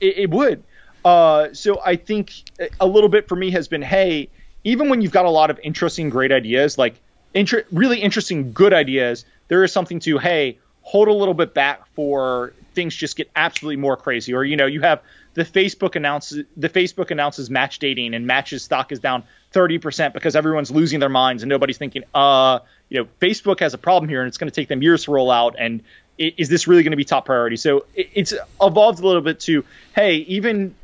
[0.00, 0.64] It, it would.
[1.04, 2.32] Uh, so I think
[2.80, 4.28] a little bit for me has been, hey,
[4.64, 6.96] even when you've got a lot of interesting, great ideas, like
[7.32, 11.86] inter- really interesting, good ideas, there is something to, hey, hold a little bit back
[11.94, 14.34] for things just get absolutely more crazy.
[14.34, 15.02] Or you know, you have
[15.34, 20.36] the Facebook announces the Facebook announces match dating and matches stock is down 30% because
[20.36, 22.58] everyone's losing their minds and nobody's thinking, uh,
[22.88, 25.12] you know, Facebook has a problem here and it's going to take them years to
[25.12, 25.82] roll out and
[26.16, 27.56] is this really going to be top priority?
[27.56, 28.32] So it's
[28.62, 30.74] evolved a little bit to, hey, even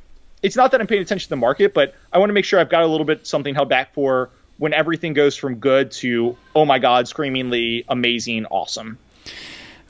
[0.43, 2.59] it's not that I'm paying attention to the market, but I want to make sure
[2.59, 6.37] I've got a little bit something held back for when everything goes from good to
[6.55, 8.99] oh my god, screamingly amazing, awesome.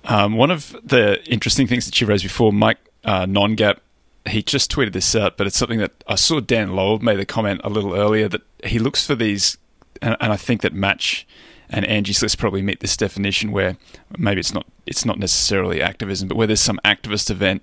[0.04, 3.78] Um, one of the interesting things that you raised before, Mike uh, Nongap,
[4.26, 7.26] he just tweeted this out, but it's something that I saw Dan Loeb made the
[7.26, 9.58] comment a little earlier that he looks for these,
[10.02, 11.26] and, and I think that Match
[11.68, 13.76] and Angie's List probably meet this definition where
[14.18, 17.62] maybe it's not it's not necessarily activism, but where there's some activist event,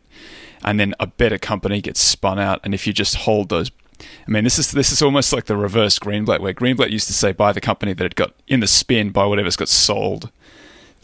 [0.64, 4.32] and then a better company gets spun out, and if you just hold those I
[4.32, 7.32] mean, this is this is almost like the reverse Greenblatt, where Greenblatt used to say
[7.32, 10.32] buy the company that it got in the spin, buy whatever's got sold,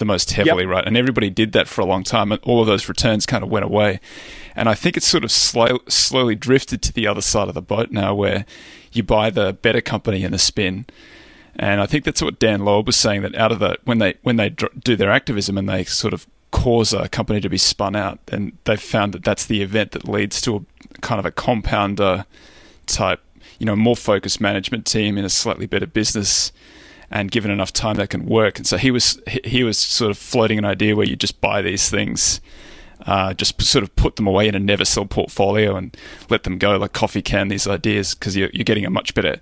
[0.03, 0.71] the most heavily, yep.
[0.71, 0.85] right?
[0.85, 3.49] And everybody did that for a long time, and all of those returns kind of
[3.49, 3.99] went away.
[4.55, 7.61] And I think it's sort of slow, slowly drifted to the other side of the
[7.61, 8.45] boat now, where
[8.91, 10.85] you buy the better company in the spin.
[11.55, 14.15] And I think that's what Dan Loeb was saying that out of the when they
[14.23, 17.95] when they do their activism and they sort of cause a company to be spun
[17.95, 21.31] out, then they've found that that's the event that leads to a kind of a
[21.31, 22.25] compounder
[22.85, 23.21] type,
[23.59, 26.51] you know, more focused management team in a slightly better business
[27.13, 28.57] and given enough time that can work.
[28.57, 31.61] And so he was he was sort of floating an idea where you just buy
[31.61, 32.41] these things,
[33.05, 35.95] uh, just sort of put them away in a never sell portfolio and
[36.29, 37.47] let them go like coffee can.
[37.47, 39.39] These ideas because you're, you're getting a much better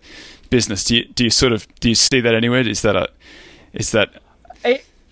[0.49, 0.83] business.
[0.83, 2.67] Do you do you sort of do you see that anywhere?
[2.67, 3.09] Is that a
[3.73, 4.21] is that?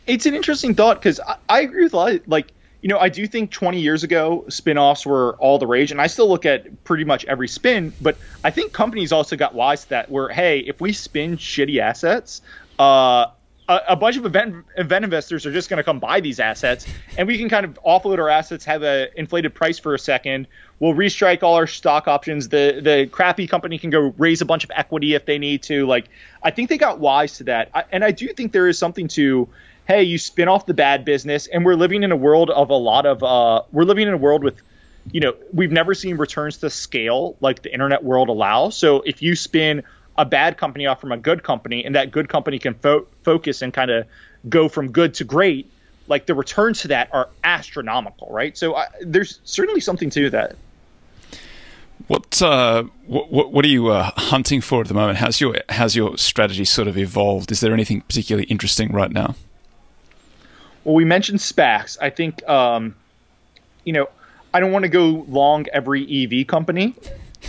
[0.06, 2.48] it's an interesting thought because I, I, agree with like
[2.82, 6.08] you know, I do think 20 years ago, spin-offs were all the rage, and I
[6.08, 7.94] still look at pretty much every spin.
[8.02, 10.10] But I think companies also got wise to that.
[10.10, 12.42] Where hey, if we spin shitty assets,
[12.78, 13.28] uh,
[13.68, 16.86] a, a bunch of event event investors are just going to come buy these assets,
[17.18, 20.48] and we can kind of offload our assets, have an inflated price for a second.
[20.80, 22.48] We'll restrike all our stock options.
[22.48, 25.86] The the crappy company can go raise a bunch of equity if they need to.
[25.86, 26.08] Like,
[26.42, 29.10] I think they got wise to that, I, and I do think there is something
[29.10, 29.50] to
[29.90, 32.76] hey, you spin off the bad business, and we're living in a world of a
[32.76, 34.62] lot of uh, we're living in a world with
[35.12, 38.78] you know we've never seen returns to scale like the internet world allows.
[38.78, 39.84] So if you spin
[40.16, 43.64] a bad company off from a good company, and that good company can fo- focus
[43.64, 44.06] and kind of
[44.48, 45.72] go from good to great,
[46.08, 48.56] like the returns to that are astronomical, right?
[48.56, 50.56] So I, there's certainly something to that.
[52.08, 55.18] What, uh, what what are you uh, hunting for at the moment?
[55.18, 57.52] How's your how's your strategy sort of evolved?
[57.52, 59.34] Is there anything particularly interesting right now?
[60.84, 61.98] Well, we mentioned SPACs.
[62.02, 62.96] I think, um,
[63.84, 64.10] you know,
[64.54, 66.96] I don't want to go long every EV company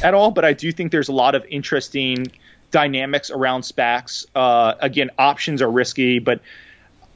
[0.02, 2.30] at all, but I do think there's a lot of interesting
[2.70, 4.26] dynamics around SPACs.
[4.34, 6.40] Uh, again, options are risky, but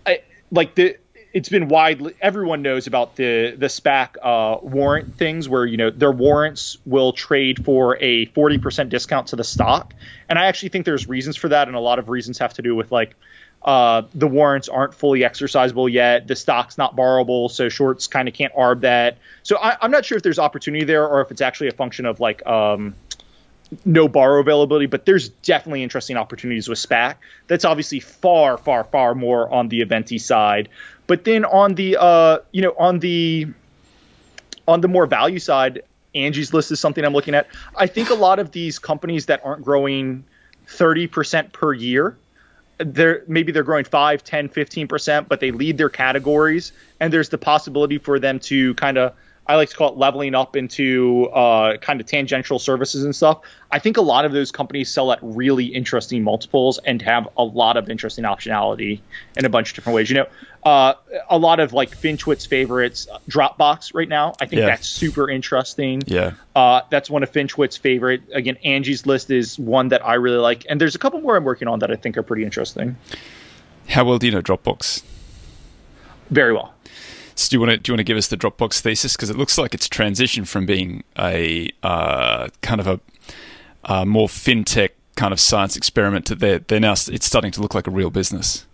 [0.06, 0.96] I, like the
[1.32, 5.90] it's been widely everyone knows about the the SPAC uh, warrant things where you know
[5.90, 9.92] their warrants will trade for a 40% discount to the stock,
[10.28, 12.62] and I actually think there's reasons for that, and a lot of reasons have to
[12.62, 13.16] do with like
[13.64, 16.28] uh, the warrants aren't fully exercisable yet.
[16.28, 19.16] The stock's not borrowable, so shorts kind of can't arb that.
[19.42, 22.04] So I, am not sure if there's opportunity there or if it's actually a function
[22.04, 22.94] of like um,
[23.86, 24.84] no borrow availability.
[24.84, 27.16] But there's definitely interesting opportunities with SPAC.
[27.46, 30.68] That's obviously far, far, far more on the eventy side.
[31.06, 33.48] But then on the uh, you know on the
[34.68, 35.82] on the more value side,
[36.14, 37.48] Angie's List is something I'm looking at.
[37.74, 40.24] I think a lot of these companies that aren't growing
[40.66, 42.16] 30% per year
[42.78, 47.38] they're maybe they're growing 5 10 15% but they lead their categories and there's the
[47.38, 49.14] possibility for them to kind of
[49.46, 53.42] I like to call it leveling up into uh, kind of tangential services and stuff.
[53.70, 57.44] I think a lot of those companies sell at really interesting multiples and have a
[57.44, 59.00] lot of interesting optionality
[59.36, 60.08] in a bunch of different ways.
[60.08, 60.26] You know,
[60.64, 60.94] uh,
[61.28, 64.32] a lot of like FinTwit's favorites, uh, Dropbox right now.
[64.40, 64.66] I think yeah.
[64.66, 66.02] that's super interesting.
[66.06, 68.22] Yeah, uh, that's one of FinTwit's favorite.
[68.32, 71.44] Again, Angie's List is one that I really like, and there's a couple more I'm
[71.44, 72.96] working on that I think are pretty interesting.
[73.88, 75.02] How well do you know Dropbox?
[76.30, 76.72] Very well.
[77.36, 79.30] So do you want to do you want to give us the Dropbox thesis because
[79.30, 83.00] it looks like it's transitioned from being a uh, kind of a,
[83.84, 87.74] a, more fintech kind of science experiment to they're, they're now it's starting to look
[87.74, 88.66] like a real business.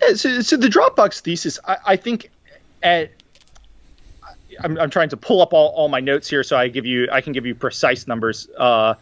[0.00, 2.30] Yeah, so, so the Dropbox thesis, I, I think,
[2.82, 3.10] at
[4.62, 7.08] I'm, I'm trying to pull up all, all my notes here so I give you
[7.10, 8.48] I can give you precise numbers.
[8.56, 8.94] Uh,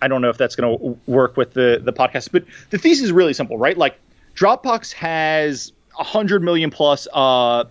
[0.00, 3.04] I don't know if that's going to work with the the podcast, but the thesis
[3.04, 3.78] is really simple, right?
[3.78, 3.96] Like
[4.34, 7.64] Dropbox has 100 million plus uh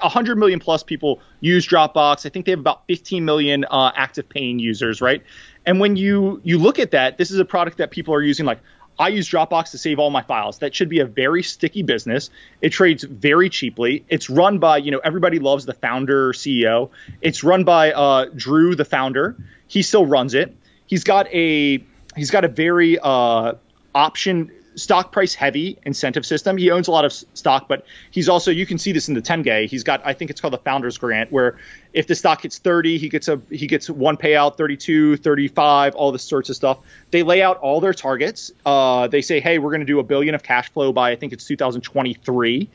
[0.00, 2.26] 100 million plus people use Dropbox.
[2.26, 5.22] I think they have about 15 million uh, active paying users, right?
[5.66, 8.46] And when you you look at that, this is a product that people are using
[8.46, 8.60] like
[8.98, 10.58] I use Dropbox to save all my files.
[10.58, 12.30] That should be a very sticky business.
[12.60, 14.04] It trades very cheaply.
[14.08, 16.90] It's run by, you know, everybody loves the founder CEO.
[17.20, 19.36] It's run by uh, Drew, the founder.
[19.66, 20.54] He still runs it.
[20.86, 21.82] He's got a
[22.16, 23.54] he's got a very uh,
[23.94, 26.56] option stock price heavy incentive system.
[26.56, 29.22] He owns a lot of stock, but he's also you can see this in the
[29.22, 29.68] 10K.
[29.68, 31.58] He's got I think it's called the founders grant where
[31.92, 36.12] if the stock hits 30, he gets a he gets one payout, 32, 35, all
[36.12, 36.78] this sorts of stuff.
[37.10, 38.52] They lay out all their targets.
[38.64, 41.16] Uh, they say, "Hey, we're going to do a billion of cash flow by I
[41.16, 42.68] think it's 2023."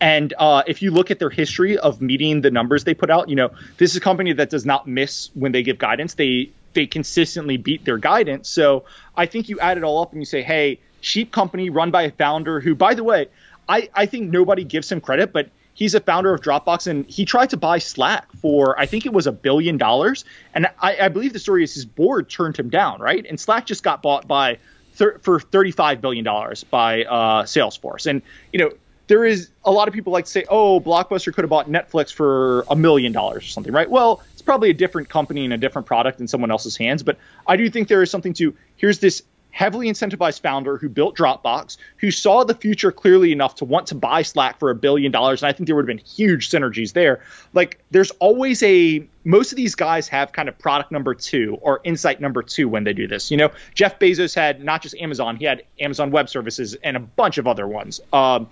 [0.00, 3.28] And uh, if you look at their history of meeting the numbers they put out,
[3.28, 6.14] you know, this is a company that does not miss when they give guidance.
[6.14, 8.48] They they consistently beat their guidance.
[8.48, 8.84] So
[9.16, 12.02] I think you add it all up and you say, hey, cheap company run by
[12.02, 13.28] a founder who, by the way,
[13.68, 17.24] I, I think nobody gives him credit, but he's a founder of Dropbox and he
[17.24, 20.24] tried to buy Slack for, I think it was a billion dollars.
[20.54, 23.24] And I, I believe the story is his board turned him down, right?
[23.28, 24.58] And Slack just got bought by
[24.94, 26.24] thir- for $35 billion
[26.70, 28.06] by uh, Salesforce.
[28.06, 28.22] And,
[28.52, 28.70] you know,
[29.08, 32.12] there is a lot of people like to say, oh, Blockbuster could have bought Netflix
[32.12, 33.90] for a million dollars or something, right?
[33.90, 37.02] Well, it's probably a different company and a different product in someone else's hands.
[37.02, 39.22] But I do think there is something to here's this
[39.52, 43.94] heavily incentivized founder who built Dropbox, who saw the future clearly enough to want to
[43.94, 45.42] buy Slack for a billion dollars.
[45.42, 47.22] And I think there would have been huge synergies there.
[47.52, 51.80] Like, there's always a, most of these guys have kind of product number two or
[51.84, 53.30] insight number two when they do this.
[53.30, 57.00] You know, Jeff Bezos had not just Amazon, he had Amazon Web Services and a
[57.00, 58.00] bunch of other ones.
[58.12, 58.48] Um,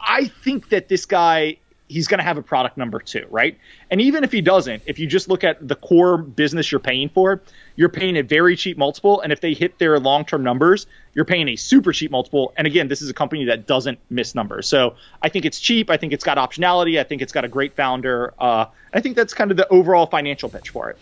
[0.00, 1.56] I think that this guy
[1.88, 3.58] he's going to have a product number two, right?
[3.90, 7.08] And even if he doesn't, if you just look at the core business you're paying
[7.08, 7.40] for,
[7.76, 9.20] you're paying a very cheap multiple.
[9.20, 12.52] And if they hit their long term numbers, you're paying a super cheap multiple.
[12.56, 14.68] And again, this is a company that doesn't miss numbers.
[14.68, 15.90] So I think it's cheap.
[15.90, 17.00] I think it's got optionality.
[17.00, 18.34] I think it's got a great founder.
[18.38, 20.98] Uh, I think that's kind of the overall financial pitch for it.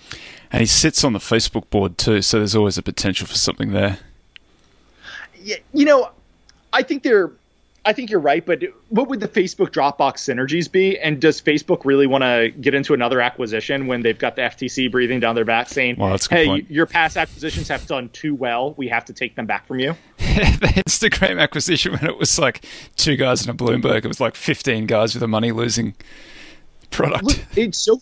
[0.52, 2.22] And he sits on the Facebook board too.
[2.22, 3.98] So there's always a potential for something there.
[5.42, 6.10] Yeah, you know,
[6.72, 7.32] I think they're
[7.86, 10.98] I think you're right, but what would the Facebook Dropbox synergies be?
[10.98, 14.90] And does Facebook really want to get into another acquisition when they've got the FTC
[14.90, 16.70] breathing down their back saying, well, "Hey, point.
[16.70, 18.74] your past acquisitions have done too well.
[18.76, 22.66] We have to take them back from you." the Instagram acquisition when it was like
[22.96, 25.94] two guys in a Bloomberg, it was like 15 guys with a money losing
[26.90, 27.24] product.
[27.24, 28.00] Look, it's so.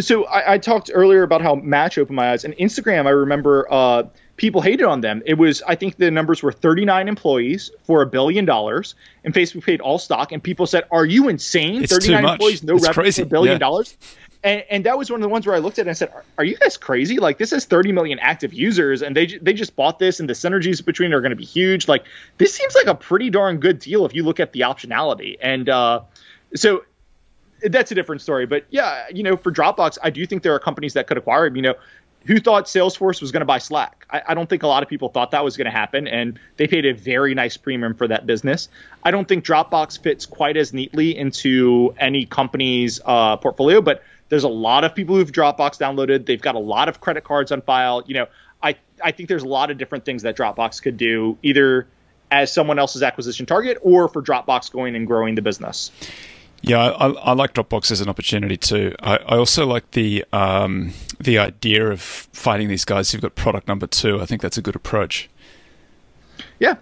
[0.00, 3.06] So I, I, talked earlier about how Match opened my eyes, and Instagram.
[3.06, 3.66] I remember.
[3.70, 4.04] Uh,
[4.36, 5.22] people hated on them.
[5.26, 9.64] It was, I think the numbers were 39 employees for a billion dollars, and Facebook
[9.64, 10.32] paid all stock.
[10.32, 11.82] And people said, "Are you insane?
[11.82, 13.22] It's 39 employees, no it's revenue crazy.
[13.22, 13.58] for a billion yeah.
[13.58, 13.96] dollars."
[14.44, 16.10] And, and, that was one of the ones where I looked at it and said,
[16.10, 17.16] are, "Are you guys crazy?
[17.18, 20.34] Like this has 30 million active users, and they they just bought this, and the
[20.34, 21.88] synergies between are going to be huge.
[21.88, 22.04] Like
[22.38, 25.68] this seems like a pretty darn good deal if you look at the optionality." And
[25.68, 26.02] uh,
[26.54, 26.84] so
[27.62, 28.46] that's a different story.
[28.46, 31.48] But yeah, you know, for Dropbox, I do think there are companies that could acquire
[31.48, 31.56] them.
[31.56, 31.74] You know,
[32.26, 34.06] who thought Salesforce was going to buy Slack?
[34.10, 36.38] I, I, don't think a lot of people thought that was going to happen, and
[36.56, 38.68] they paid a very nice premium for that business.
[39.02, 44.44] I don't think Dropbox fits quite as neatly into any company's uh, portfolio, but there's
[44.44, 46.26] a lot of people who've Dropbox downloaded.
[46.26, 48.02] They've got a lot of credit cards on file.
[48.06, 48.26] You know,
[48.62, 51.86] I I think there's a lot of different things that Dropbox could do, either
[52.30, 55.92] as someone else's acquisition target or for Dropbox going and growing the business.
[56.66, 58.92] Yeah, I, I, like Dropbox as an opportunity too.
[59.00, 63.68] I, I also like the um, the idea of finding these guys who've got product
[63.68, 64.20] number two.
[64.20, 65.30] I think that's a good approach.
[66.58, 66.74] Yeah,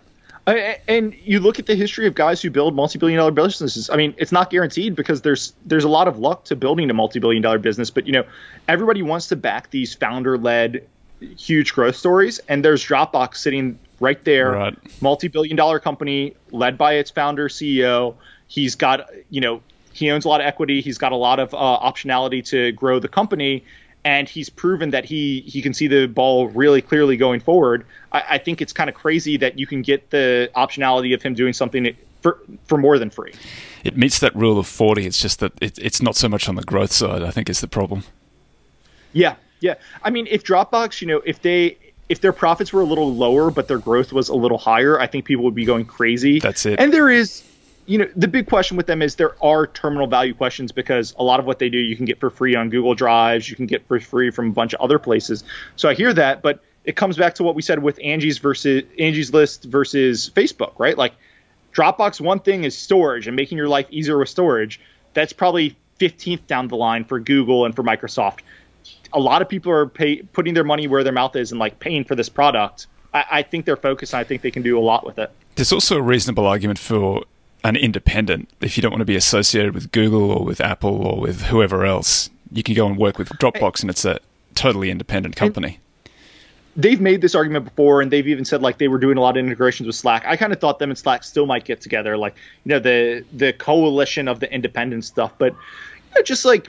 [0.46, 3.90] and you look at the history of guys who build multi-billion-dollar businesses.
[3.90, 6.94] I mean, it's not guaranteed because there's there's a lot of luck to building a
[6.94, 7.90] multi-billion-dollar business.
[7.90, 8.24] But you know,
[8.66, 10.82] everybody wants to back these founder-led
[11.36, 15.02] huge growth stories, and there's Dropbox sitting right there, right.
[15.02, 18.14] multi-billion-dollar company led by its founder CEO
[18.54, 19.62] He's got, you know,
[19.94, 20.80] he owns a lot of equity.
[20.80, 23.64] He's got a lot of uh, optionality to grow the company,
[24.04, 27.86] and he's proven that he he can see the ball really clearly going forward.
[28.12, 31.34] I, I think it's kind of crazy that you can get the optionality of him
[31.34, 33.32] doing something for for more than free.
[33.84, 35.06] It meets that rule of forty.
[35.06, 37.22] It's just that it, it's not so much on the growth side.
[37.22, 38.02] I think is the problem.
[39.12, 39.76] Yeah, yeah.
[40.02, 41.78] I mean, if Dropbox, you know, if they
[42.08, 45.06] if their profits were a little lower but their growth was a little higher, I
[45.06, 46.40] think people would be going crazy.
[46.40, 46.80] That's it.
[46.80, 47.44] And there is
[47.86, 51.22] you know, the big question with them is there are terminal value questions because a
[51.22, 53.66] lot of what they do you can get for free on Google Drives, you can
[53.66, 55.44] get for free from a bunch of other places.
[55.76, 58.84] So I hear that, but it comes back to what we said with Angie's versus
[58.98, 60.96] Angie's List versus Facebook, right?
[60.96, 61.14] Like
[61.74, 64.80] Dropbox, one thing is storage and making your life easier with storage.
[65.12, 68.40] That's probably 15th down the line for Google and for Microsoft.
[69.12, 71.78] A lot of people are pay, putting their money where their mouth is and like
[71.78, 72.86] paying for this product.
[73.12, 74.12] I, I think they're focused.
[74.12, 75.30] and I think they can do a lot with it.
[75.54, 77.22] There's also a reasonable argument for
[77.64, 78.48] an independent.
[78.60, 81.84] If you don't want to be associated with Google or with Apple or with whoever
[81.84, 84.20] else, you can go and work with Dropbox, and it's a
[84.54, 85.80] totally independent company.
[86.76, 89.36] they've made this argument before, and they've even said like they were doing a lot
[89.36, 90.24] of integrations with Slack.
[90.26, 92.34] I kind of thought them and Slack still might get together, like
[92.64, 95.32] you know the the coalition of the independent stuff.
[95.38, 96.68] But you know, just like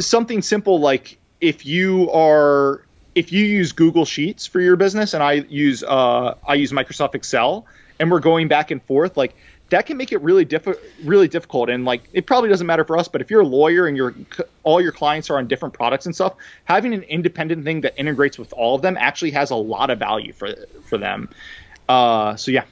[0.00, 2.82] something simple, like if you are
[3.14, 7.14] if you use Google Sheets for your business, and I use uh, I use Microsoft
[7.14, 7.66] Excel,
[8.00, 9.34] and we're going back and forth, like
[9.72, 12.96] that can make it really diff- really difficult and like it probably doesn't matter for
[12.96, 14.14] us but if you're a lawyer and your
[14.62, 18.38] all your clients are on different products and stuff having an independent thing that integrates
[18.38, 20.54] with all of them actually has a lot of value for
[20.84, 21.28] for them
[21.88, 22.64] uh, so yeah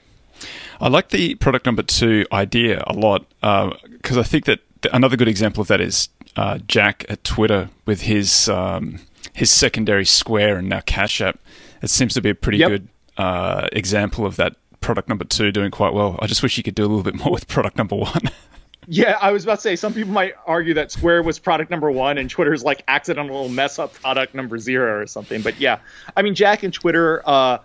[0.81, 4.61] I like the product number two idea a lot because uh, I think that
[4.93, 9.01] another good example of that is uh, Jack at Twitter with his um,
[9.33, 11.39] his secondary Square and now Cash App.
[11.83, 12.69] It seems to be a pretty yep.
[12.71, 12.89] good
[13.19, 16.19] uh, example of that product number two doing quite well.
[16.21, 18.23] I just wish you could do a little bit more with product number one.
[18.87, 21.91] yeah, I was about to say some people might argue that Square was product number
[21.91, 25.43] one and Twitter's like accidental mess up product number zero or something.
[25.43, 25.79] But yeah,
[26.17, 27.59] I mean Jack and Twitter, uh,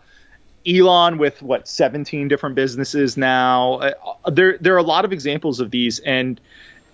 [0.67, 3.75] Elon with what 17 different businesses now.
[3.75, 6.41] Uh, there there are a lot of examples of these, and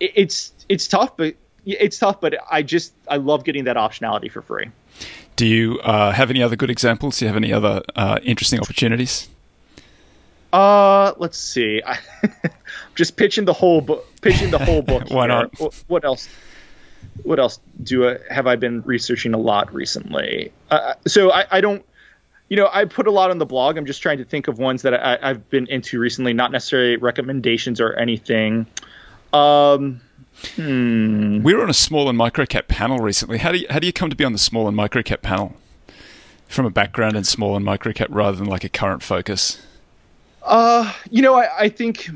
[0.00, 2.20] it, it's it's tough, but it's tough.
[2.20, 4.70] But I just I love getting that optionality for free.
[5.36, 7.18] Do you uh, have any other good examples?
[7.18, 9.28] Do you have any other uh, interesting opportunities?
[10.52, 11.82] Uh, let's see.
[11.84, 11.98] I,
[12.94, 14.06] just pitching the whole book.
[14.20, 15.04] Pitching the whole book.
[15.10, 15.54] Why not?
[15.88, 16.28] What else?
[17.24, 20.52] What else do I, have I been researching a lot recently?
[20.70, 21.84] Uh, so I, I don't
[22.52, 23.78] you know, I put a lot on the blog.
[23.78, 26.96] I'm just trying to think of ones that I, have been into recently, not necessarily
[26.98, 28.66] recommendations or anything.
[29.32, 30.02] Um,
[30.56, 31.42] hmm.
[31.42, 33.38] We were on a small and microcap panel recently.
[33.38, 35.56] How do you, how do you come to be on the small and microcap panel?
[36.46, 39.58] From a background in small and microcap rather than like a current focus.
[40.42, 42.10] Uh, you know, I, I think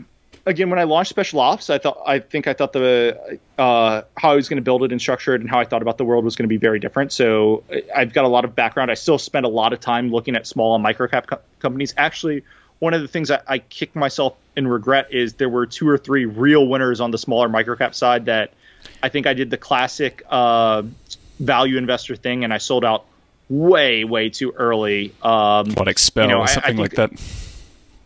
[0.47, 4.31] again when I launched Special Ops, I thought I think I thought the uh, how
[4.31, 6.05] I was going to build it and structure it and how I thought about the
[6.05, 7.13] world was going to be very different.
[7.13, 7.65] So
[7.95, 8.91] I've got a lot of background.
[8.91, 11.95] I still spend a lot of time looking at small and micro cap co- companies.
[11.97, 12.45] Actually,
[12.79, 15.99] one of the things I, I kick myself in regret is there were two or
[15.99, 18.53] three real winners on the smaller micro cap side that
[19.03, 20.83] I think I did the classic uh,
[21.39, 23.05] value investor thing and I sold out
[23.49, 25.15] way way too early.
[25.23, 27.13] Um, what XPEL you know, or something I, I like that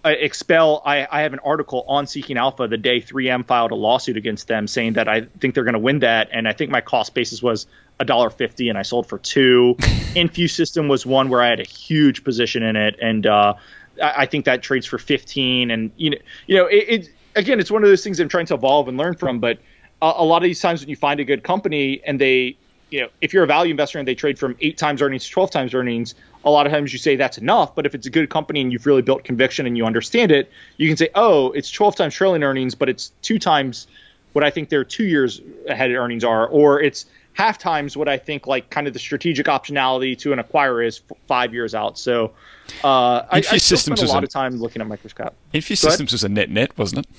[0.04, 3.74] uh, XPEL I, I, have an article on seeking alpha the day 3m filed a
[3.74, 6.70] lawsuit against them saying that i think they're going to win that and i think
[6.70, 7.66] my cost basis was
[7.98, 9.76] a dollar fifty and i sold for two.
[10.14, 13.54] InfuSystem was one where i had a huge position in it and uh,
[14.02, 17.60] I, I, think that trades for 15 and you know you know it, it, again
[17.60, 19.58] it's one of those things i'm trying to evolve and learn from but
[20.00, 22.56] a, a lot of these times when you find a good company and they
[22.90, 25.30] you know, if you're a value investor and they trade from eight times earnings to
[25.30, 26.14] 12 times earnings,
[26.44, 27.74] a lot of times you say that's enough.
[27.74, 30.50] But if it's a good company and you've really built conviction and you understand it,
[30.76, 33.86] you can say, oh, it's 12 times trailing earnings, but it's two times
[34.32, 38.18] what I think their two years ahead earnings are, or it's half times what I
[38.18, 41.98] think like kind of the strategic optionality to an acquirer is f- five years out.
[41.98, 42.32] So
[42.84, 45.32] uh, I, I spent a lot of time looking at microcap.
[45.54, 47.12] InfuSystem was a net net, wasn't it?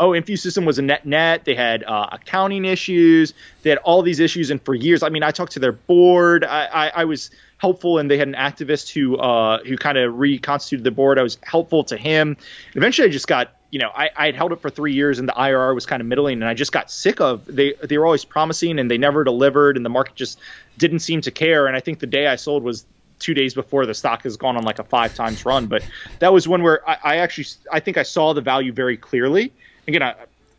[0.00, 1.44] Oh, InfuSystem was a net net.
[1.44, 3.34] They had uh, accounting issues.
[3.62, 6.44] They had all these issues, and for years, I mean, I talked to their board.
[6.44, 10.18] I, I, I was helpful, and they had an activist who uh, who kind of
[10.18, 11.18] reconstituted the board.
[11.18, 12.28] I was helpful to him.
[12.28, 15.18] And eventually, I just got you know, I, I had held it for three years,
[15.18, 17.98] and the IRR was kind of middling, and I just got sick of they they
[17.98, 20.38] were always promising, and they never delivered, and the market just
[20.78, 21.66] didn't seem to care.
[21.66, 22.86] And I think the day I sold was
[23.18, 25.66] two days before the stock has gone on like a five times run.
[25.66, 25.82] But
[26.20, 29.52] that was one where I, I, actually I think I saw the value very clearly,
[29.88, 30.14] again, I,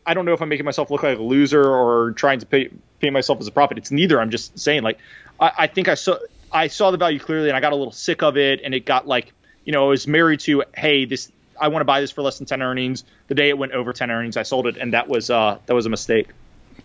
[0.05, 2.69] I don't know if I'm making myself look like a loser or trying to pay
[2.99, 3.77] pay myself as a profit.
[3.77, 4.19] It's neither.
[4.19, 4.97] I'm just saying, like,
[5.39, 6.17] I, I think I saw
[6.51, 8.85] I saw the value clearly, and I got a little sick of it, and it
[8.85, 9.31] got like,
[9.63, 12.37] you know, I was married to, hey, this I want to buy this for less
[12.37, 13.03] than 10 earnings.
[13.27, 15.73] The day it went over 10 earnings, I sold it, and that was uh, that
[15.73, 16.29] was a mistake.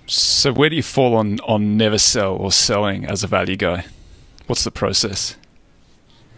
[0.07, 3.87] So where do you fall on on never sell or selling as a value guy?
[4.47, 5.37] What's the process?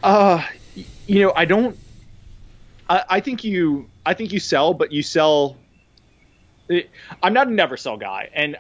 [0.03, 0.45] Uh,
[1.07, 1.77] you know, I don't.
[2.89, 5.57] I, I think you I think you sell, but you sell
[7.23, 8.57] I'm not a never sell guy, and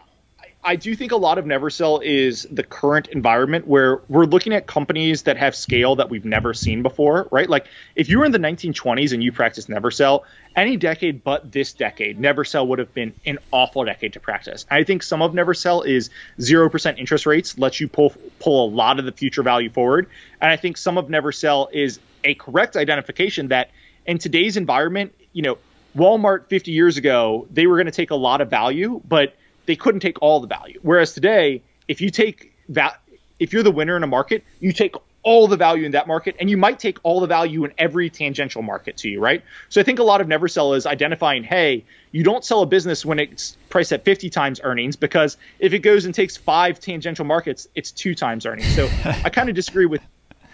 [0.66, 4.52] I do think a lot of never sell is the current environment where we're looking
[4.52, 7.48] at companies that have scale that we've never seen before, right?
[7.48, 10.24] Like if you were in the 1920s and you practiced never sell,
[10.56, 14.66] any decade but this decade, never sell would have been an awful decade to practice.
[14.68, 18.68] I think some of never sell is 0% interest rates lets you pull pull a
[18.68, 20.08] lot of the future value forward,
[20.40, 23.70] and I think some of never sell is a correct identification that
[24.04, 25.58] in today's environment, you know,
[25.96, 29.34] Walmart 50 years ago, they were going to take a lot of value, but
[29.64, 30.78] they couldn't take all the value.
[30.82, 33.00] Whereas today, if you take that,
[33.38, 34.94] if you're the winner in a market, you take
[35.26, 38.08] all the value in that market, and you might take all the value in every
[38.08, 39.42] tangential market to you, right?
[39.68, 42.66] So I think a lot of never sell is identifying, hey, you don't sell a
[42.66, 46.78] business when it's priced at 50 times earnings because if it goes and takes five
[46.78, 48.72] tangential markets, it's two times earnings.
[48.76, 50.00] So I kind of disagree with.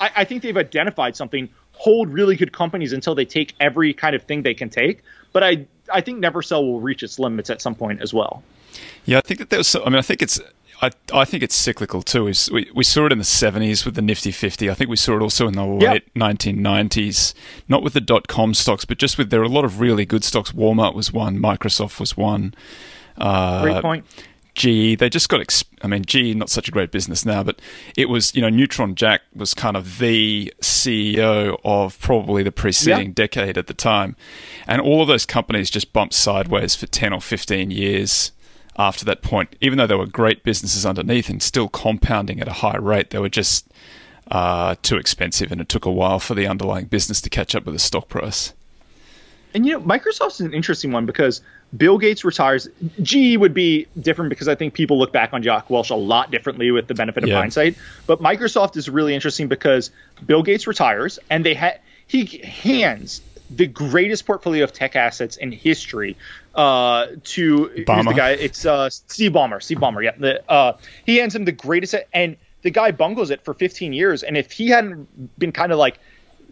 [0.00, 1.50] I, I think they've identified something.
[1.74, 5.02] Hold really good companies until they take every kind of thing they can take.
[5.32, 8.42] But I I think never sell will reach its limits at some point as well.
[9.04, 9.74] Yeah, I think that there's.
[9.74, 10.40] I mean, I think it's
[10.82, 12.32] I, I think it's cyclical too.
[12.50, 14.68] We, we saw it in the 70s with the Nifty 50.
[14.68, 16.14] I think we saw it also in the late yep.
[16.16, 17.34] 1990s,
[17.68, 20.04] not with the dot com stocks, but just with there are a lot of really
[20.04, 20.50] good stocks.
[20.50, 22.52] Walmart was one, Microsoft was one.
[23.16, 24.04] Uh, Great point.
[24.54, 25.40] GE, they just got.
[25.40, 27.60] Exp- I mean, GE not such a great business now, but
[27.96, 28.34] it was.
[28.34, 33.14] You know, Neutron Jack was kind of the CEO of probably the preceding yeah.
[33.14, 34.16] decade at the time,
[34.66, 38.32] and all of those companies just bumped sideways for ten or fifteen years
[38.76, 42.52] after that point, even though they were great businesses underneath and still compounding at a
[42.52, 43.68] high rate, they were just
[44.30, 47.64] uh, too expensive, and it took a while for the underlying business to catch up
[47.64, 48.54] with the stock price.
[49.54, 51.42] And you know, Microsoft's an interesting one because
[51.76, 52.68] Bill Gates retires.
[53.00, 56.30] GE would be different because I think people look back on Jack Welch a lot
[56.30, 57.38] differently with the benefit of yeah.
[57.38, 57.76] hindsight.
[58.06, 59.90] But Microsoft is really interesting because
[60.24, 65.52] Bill Gates retires, and they had he hands the greatest portfolio of tech assets in
[65.52, 66.16] history
[66.54, 68.30] uh, to the guy.
[68.30, 69.62] It's uh, Steve Ballmer.
[69.62, 70.04] Steve Ballmer.
[70.04, 70.12] Yeah.
[70.18, 74.22] The, uh, he hands him the greatest, and the guy bungles it for 15 years.
[74.22, 75.98] And if he hadn't been kind of like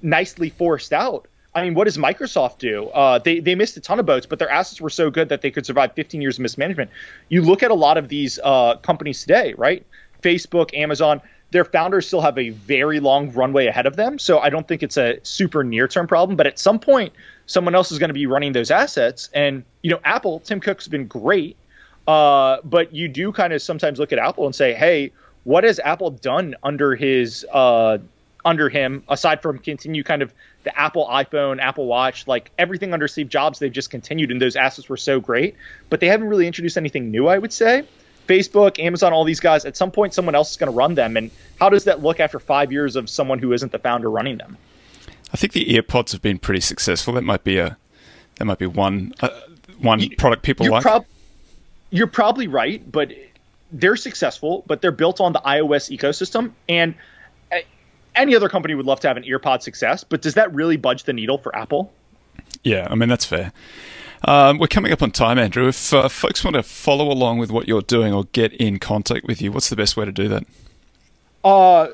[0.02, 2.88] nicely forced out, I mean, what does Microsoft do?
[2.88, 5.42] Uh, they they missed a ton of boats, but their assets were so good that
[5.42, 6.90] they could survive 15 years of mismanagement.
[7.28, 9.84] You look at a lot of these uh, companies today, right?
[10.22, 11.20] Facebook, Amazon
[11.50, 14.18] their founders still have a very long runway ahead of them.
[14.18, 16.36] So I don't think it's a super near term problem.
[16.36, 17.12] But at some point,
[17.46, 19.28] someone else is going to be running those assets.
[19.34, 21.56] And, you know, Apple, Tim Cook's been great.
[22.06, 25.12] Uh, but you do kind of sometimes look at Apple and say, hey,
[25.44, 27.98] what has Apple done under his uh,
[28.44, 30.32] under him aside from continue kind of
[30.64, 34.56] the Apple iPhone, Apple Watch, like everything under Steve Jobs, they've just continued and those
[34.56, 35.54] assets were so great,
[35.88, 37.84] but they haven't really introduced anything new, I would say.
[38.28, 41.16] Facebook, Amazon, all these guys, at some point someone else is going to run them.
[41.16, 44.38] And how does that look after five years of someone who isn't the founder running
[44.38, 44.56] them?
[45.32, 47.14] I think the AirPods have been pretty successful.
[47.14, 47.76] That might be a
[48.36, 49.28] that might be one uh,
[49.78, 50.82] one you, product people you're like.
[50.82, 51.06] Prob-
[51.90, 53.12] you're probably right, but
[53.72, 56.52] they're successful, but they're built on the iOS ecosystem.
[56.68, 56.94] And
[58.14, 61.04] any other company would love to have an AirPod success, but does that really budge
[61.04, 61.92] the needle for Apple?
[62.62, 63.52] Yeah, I mean that's fair.
[64.24, 65.68] Um, we're coming up on time, Andrew.
[65.68, 69.26] If uh, folks want to follow along with what you're doing or get in contact
[69.26, 70.44] with you, what's the best way to do that?
[71.42, 71.88] Uh,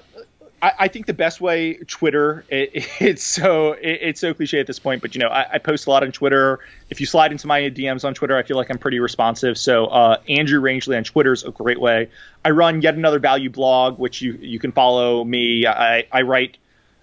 [0.62, 2.44] I, I think the best way Twitter.
[2.48, 5.58] It, it's so it, it's so cliche at this point, but you know I, I,
[5.58, 6.60] post a lot on Twitter.
[6.90, 9.58] If you slide into my DMs on Twitter, I feel like I'm pretty responsive.
[9.58, 12.10] So uh, Andrew Rangeley on Twitter is a great way.
[12.44, 15.66] I run yet another value blog, which you you can follow me.
[15.66, 16.56] I, I write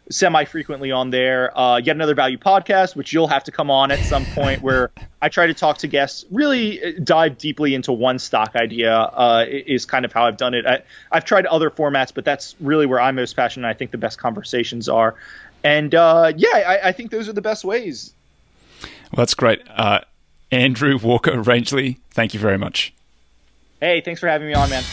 [0.09, 1.57] semi frequently on there.
[1.57, 4.91] Uh, yet another value podcast, which you'll have to come on at some point, where
[5.21, 8.93] I try to talk to guests, really uh, dive deeply into one stock idea.
[8.93, 10.65] Uh, is kind of how I've done it.
[10.65, 10.81] I,
[11.11, 13.67] have tried other formats, but that's really where I'm most passionate.
[13.67, 15.15] I think the best conversations are,
[15.63, 18.13] and uh, yeah, I, I, think those are the best ways.
[18.81, 20.01] Well, that's great, uh,
[20.51, 21.99] Andrew Walker Rangeley.
[22.11, 22.93] Thank you very much.
[23.79, 24.83] Hey, thanks for having me on, man.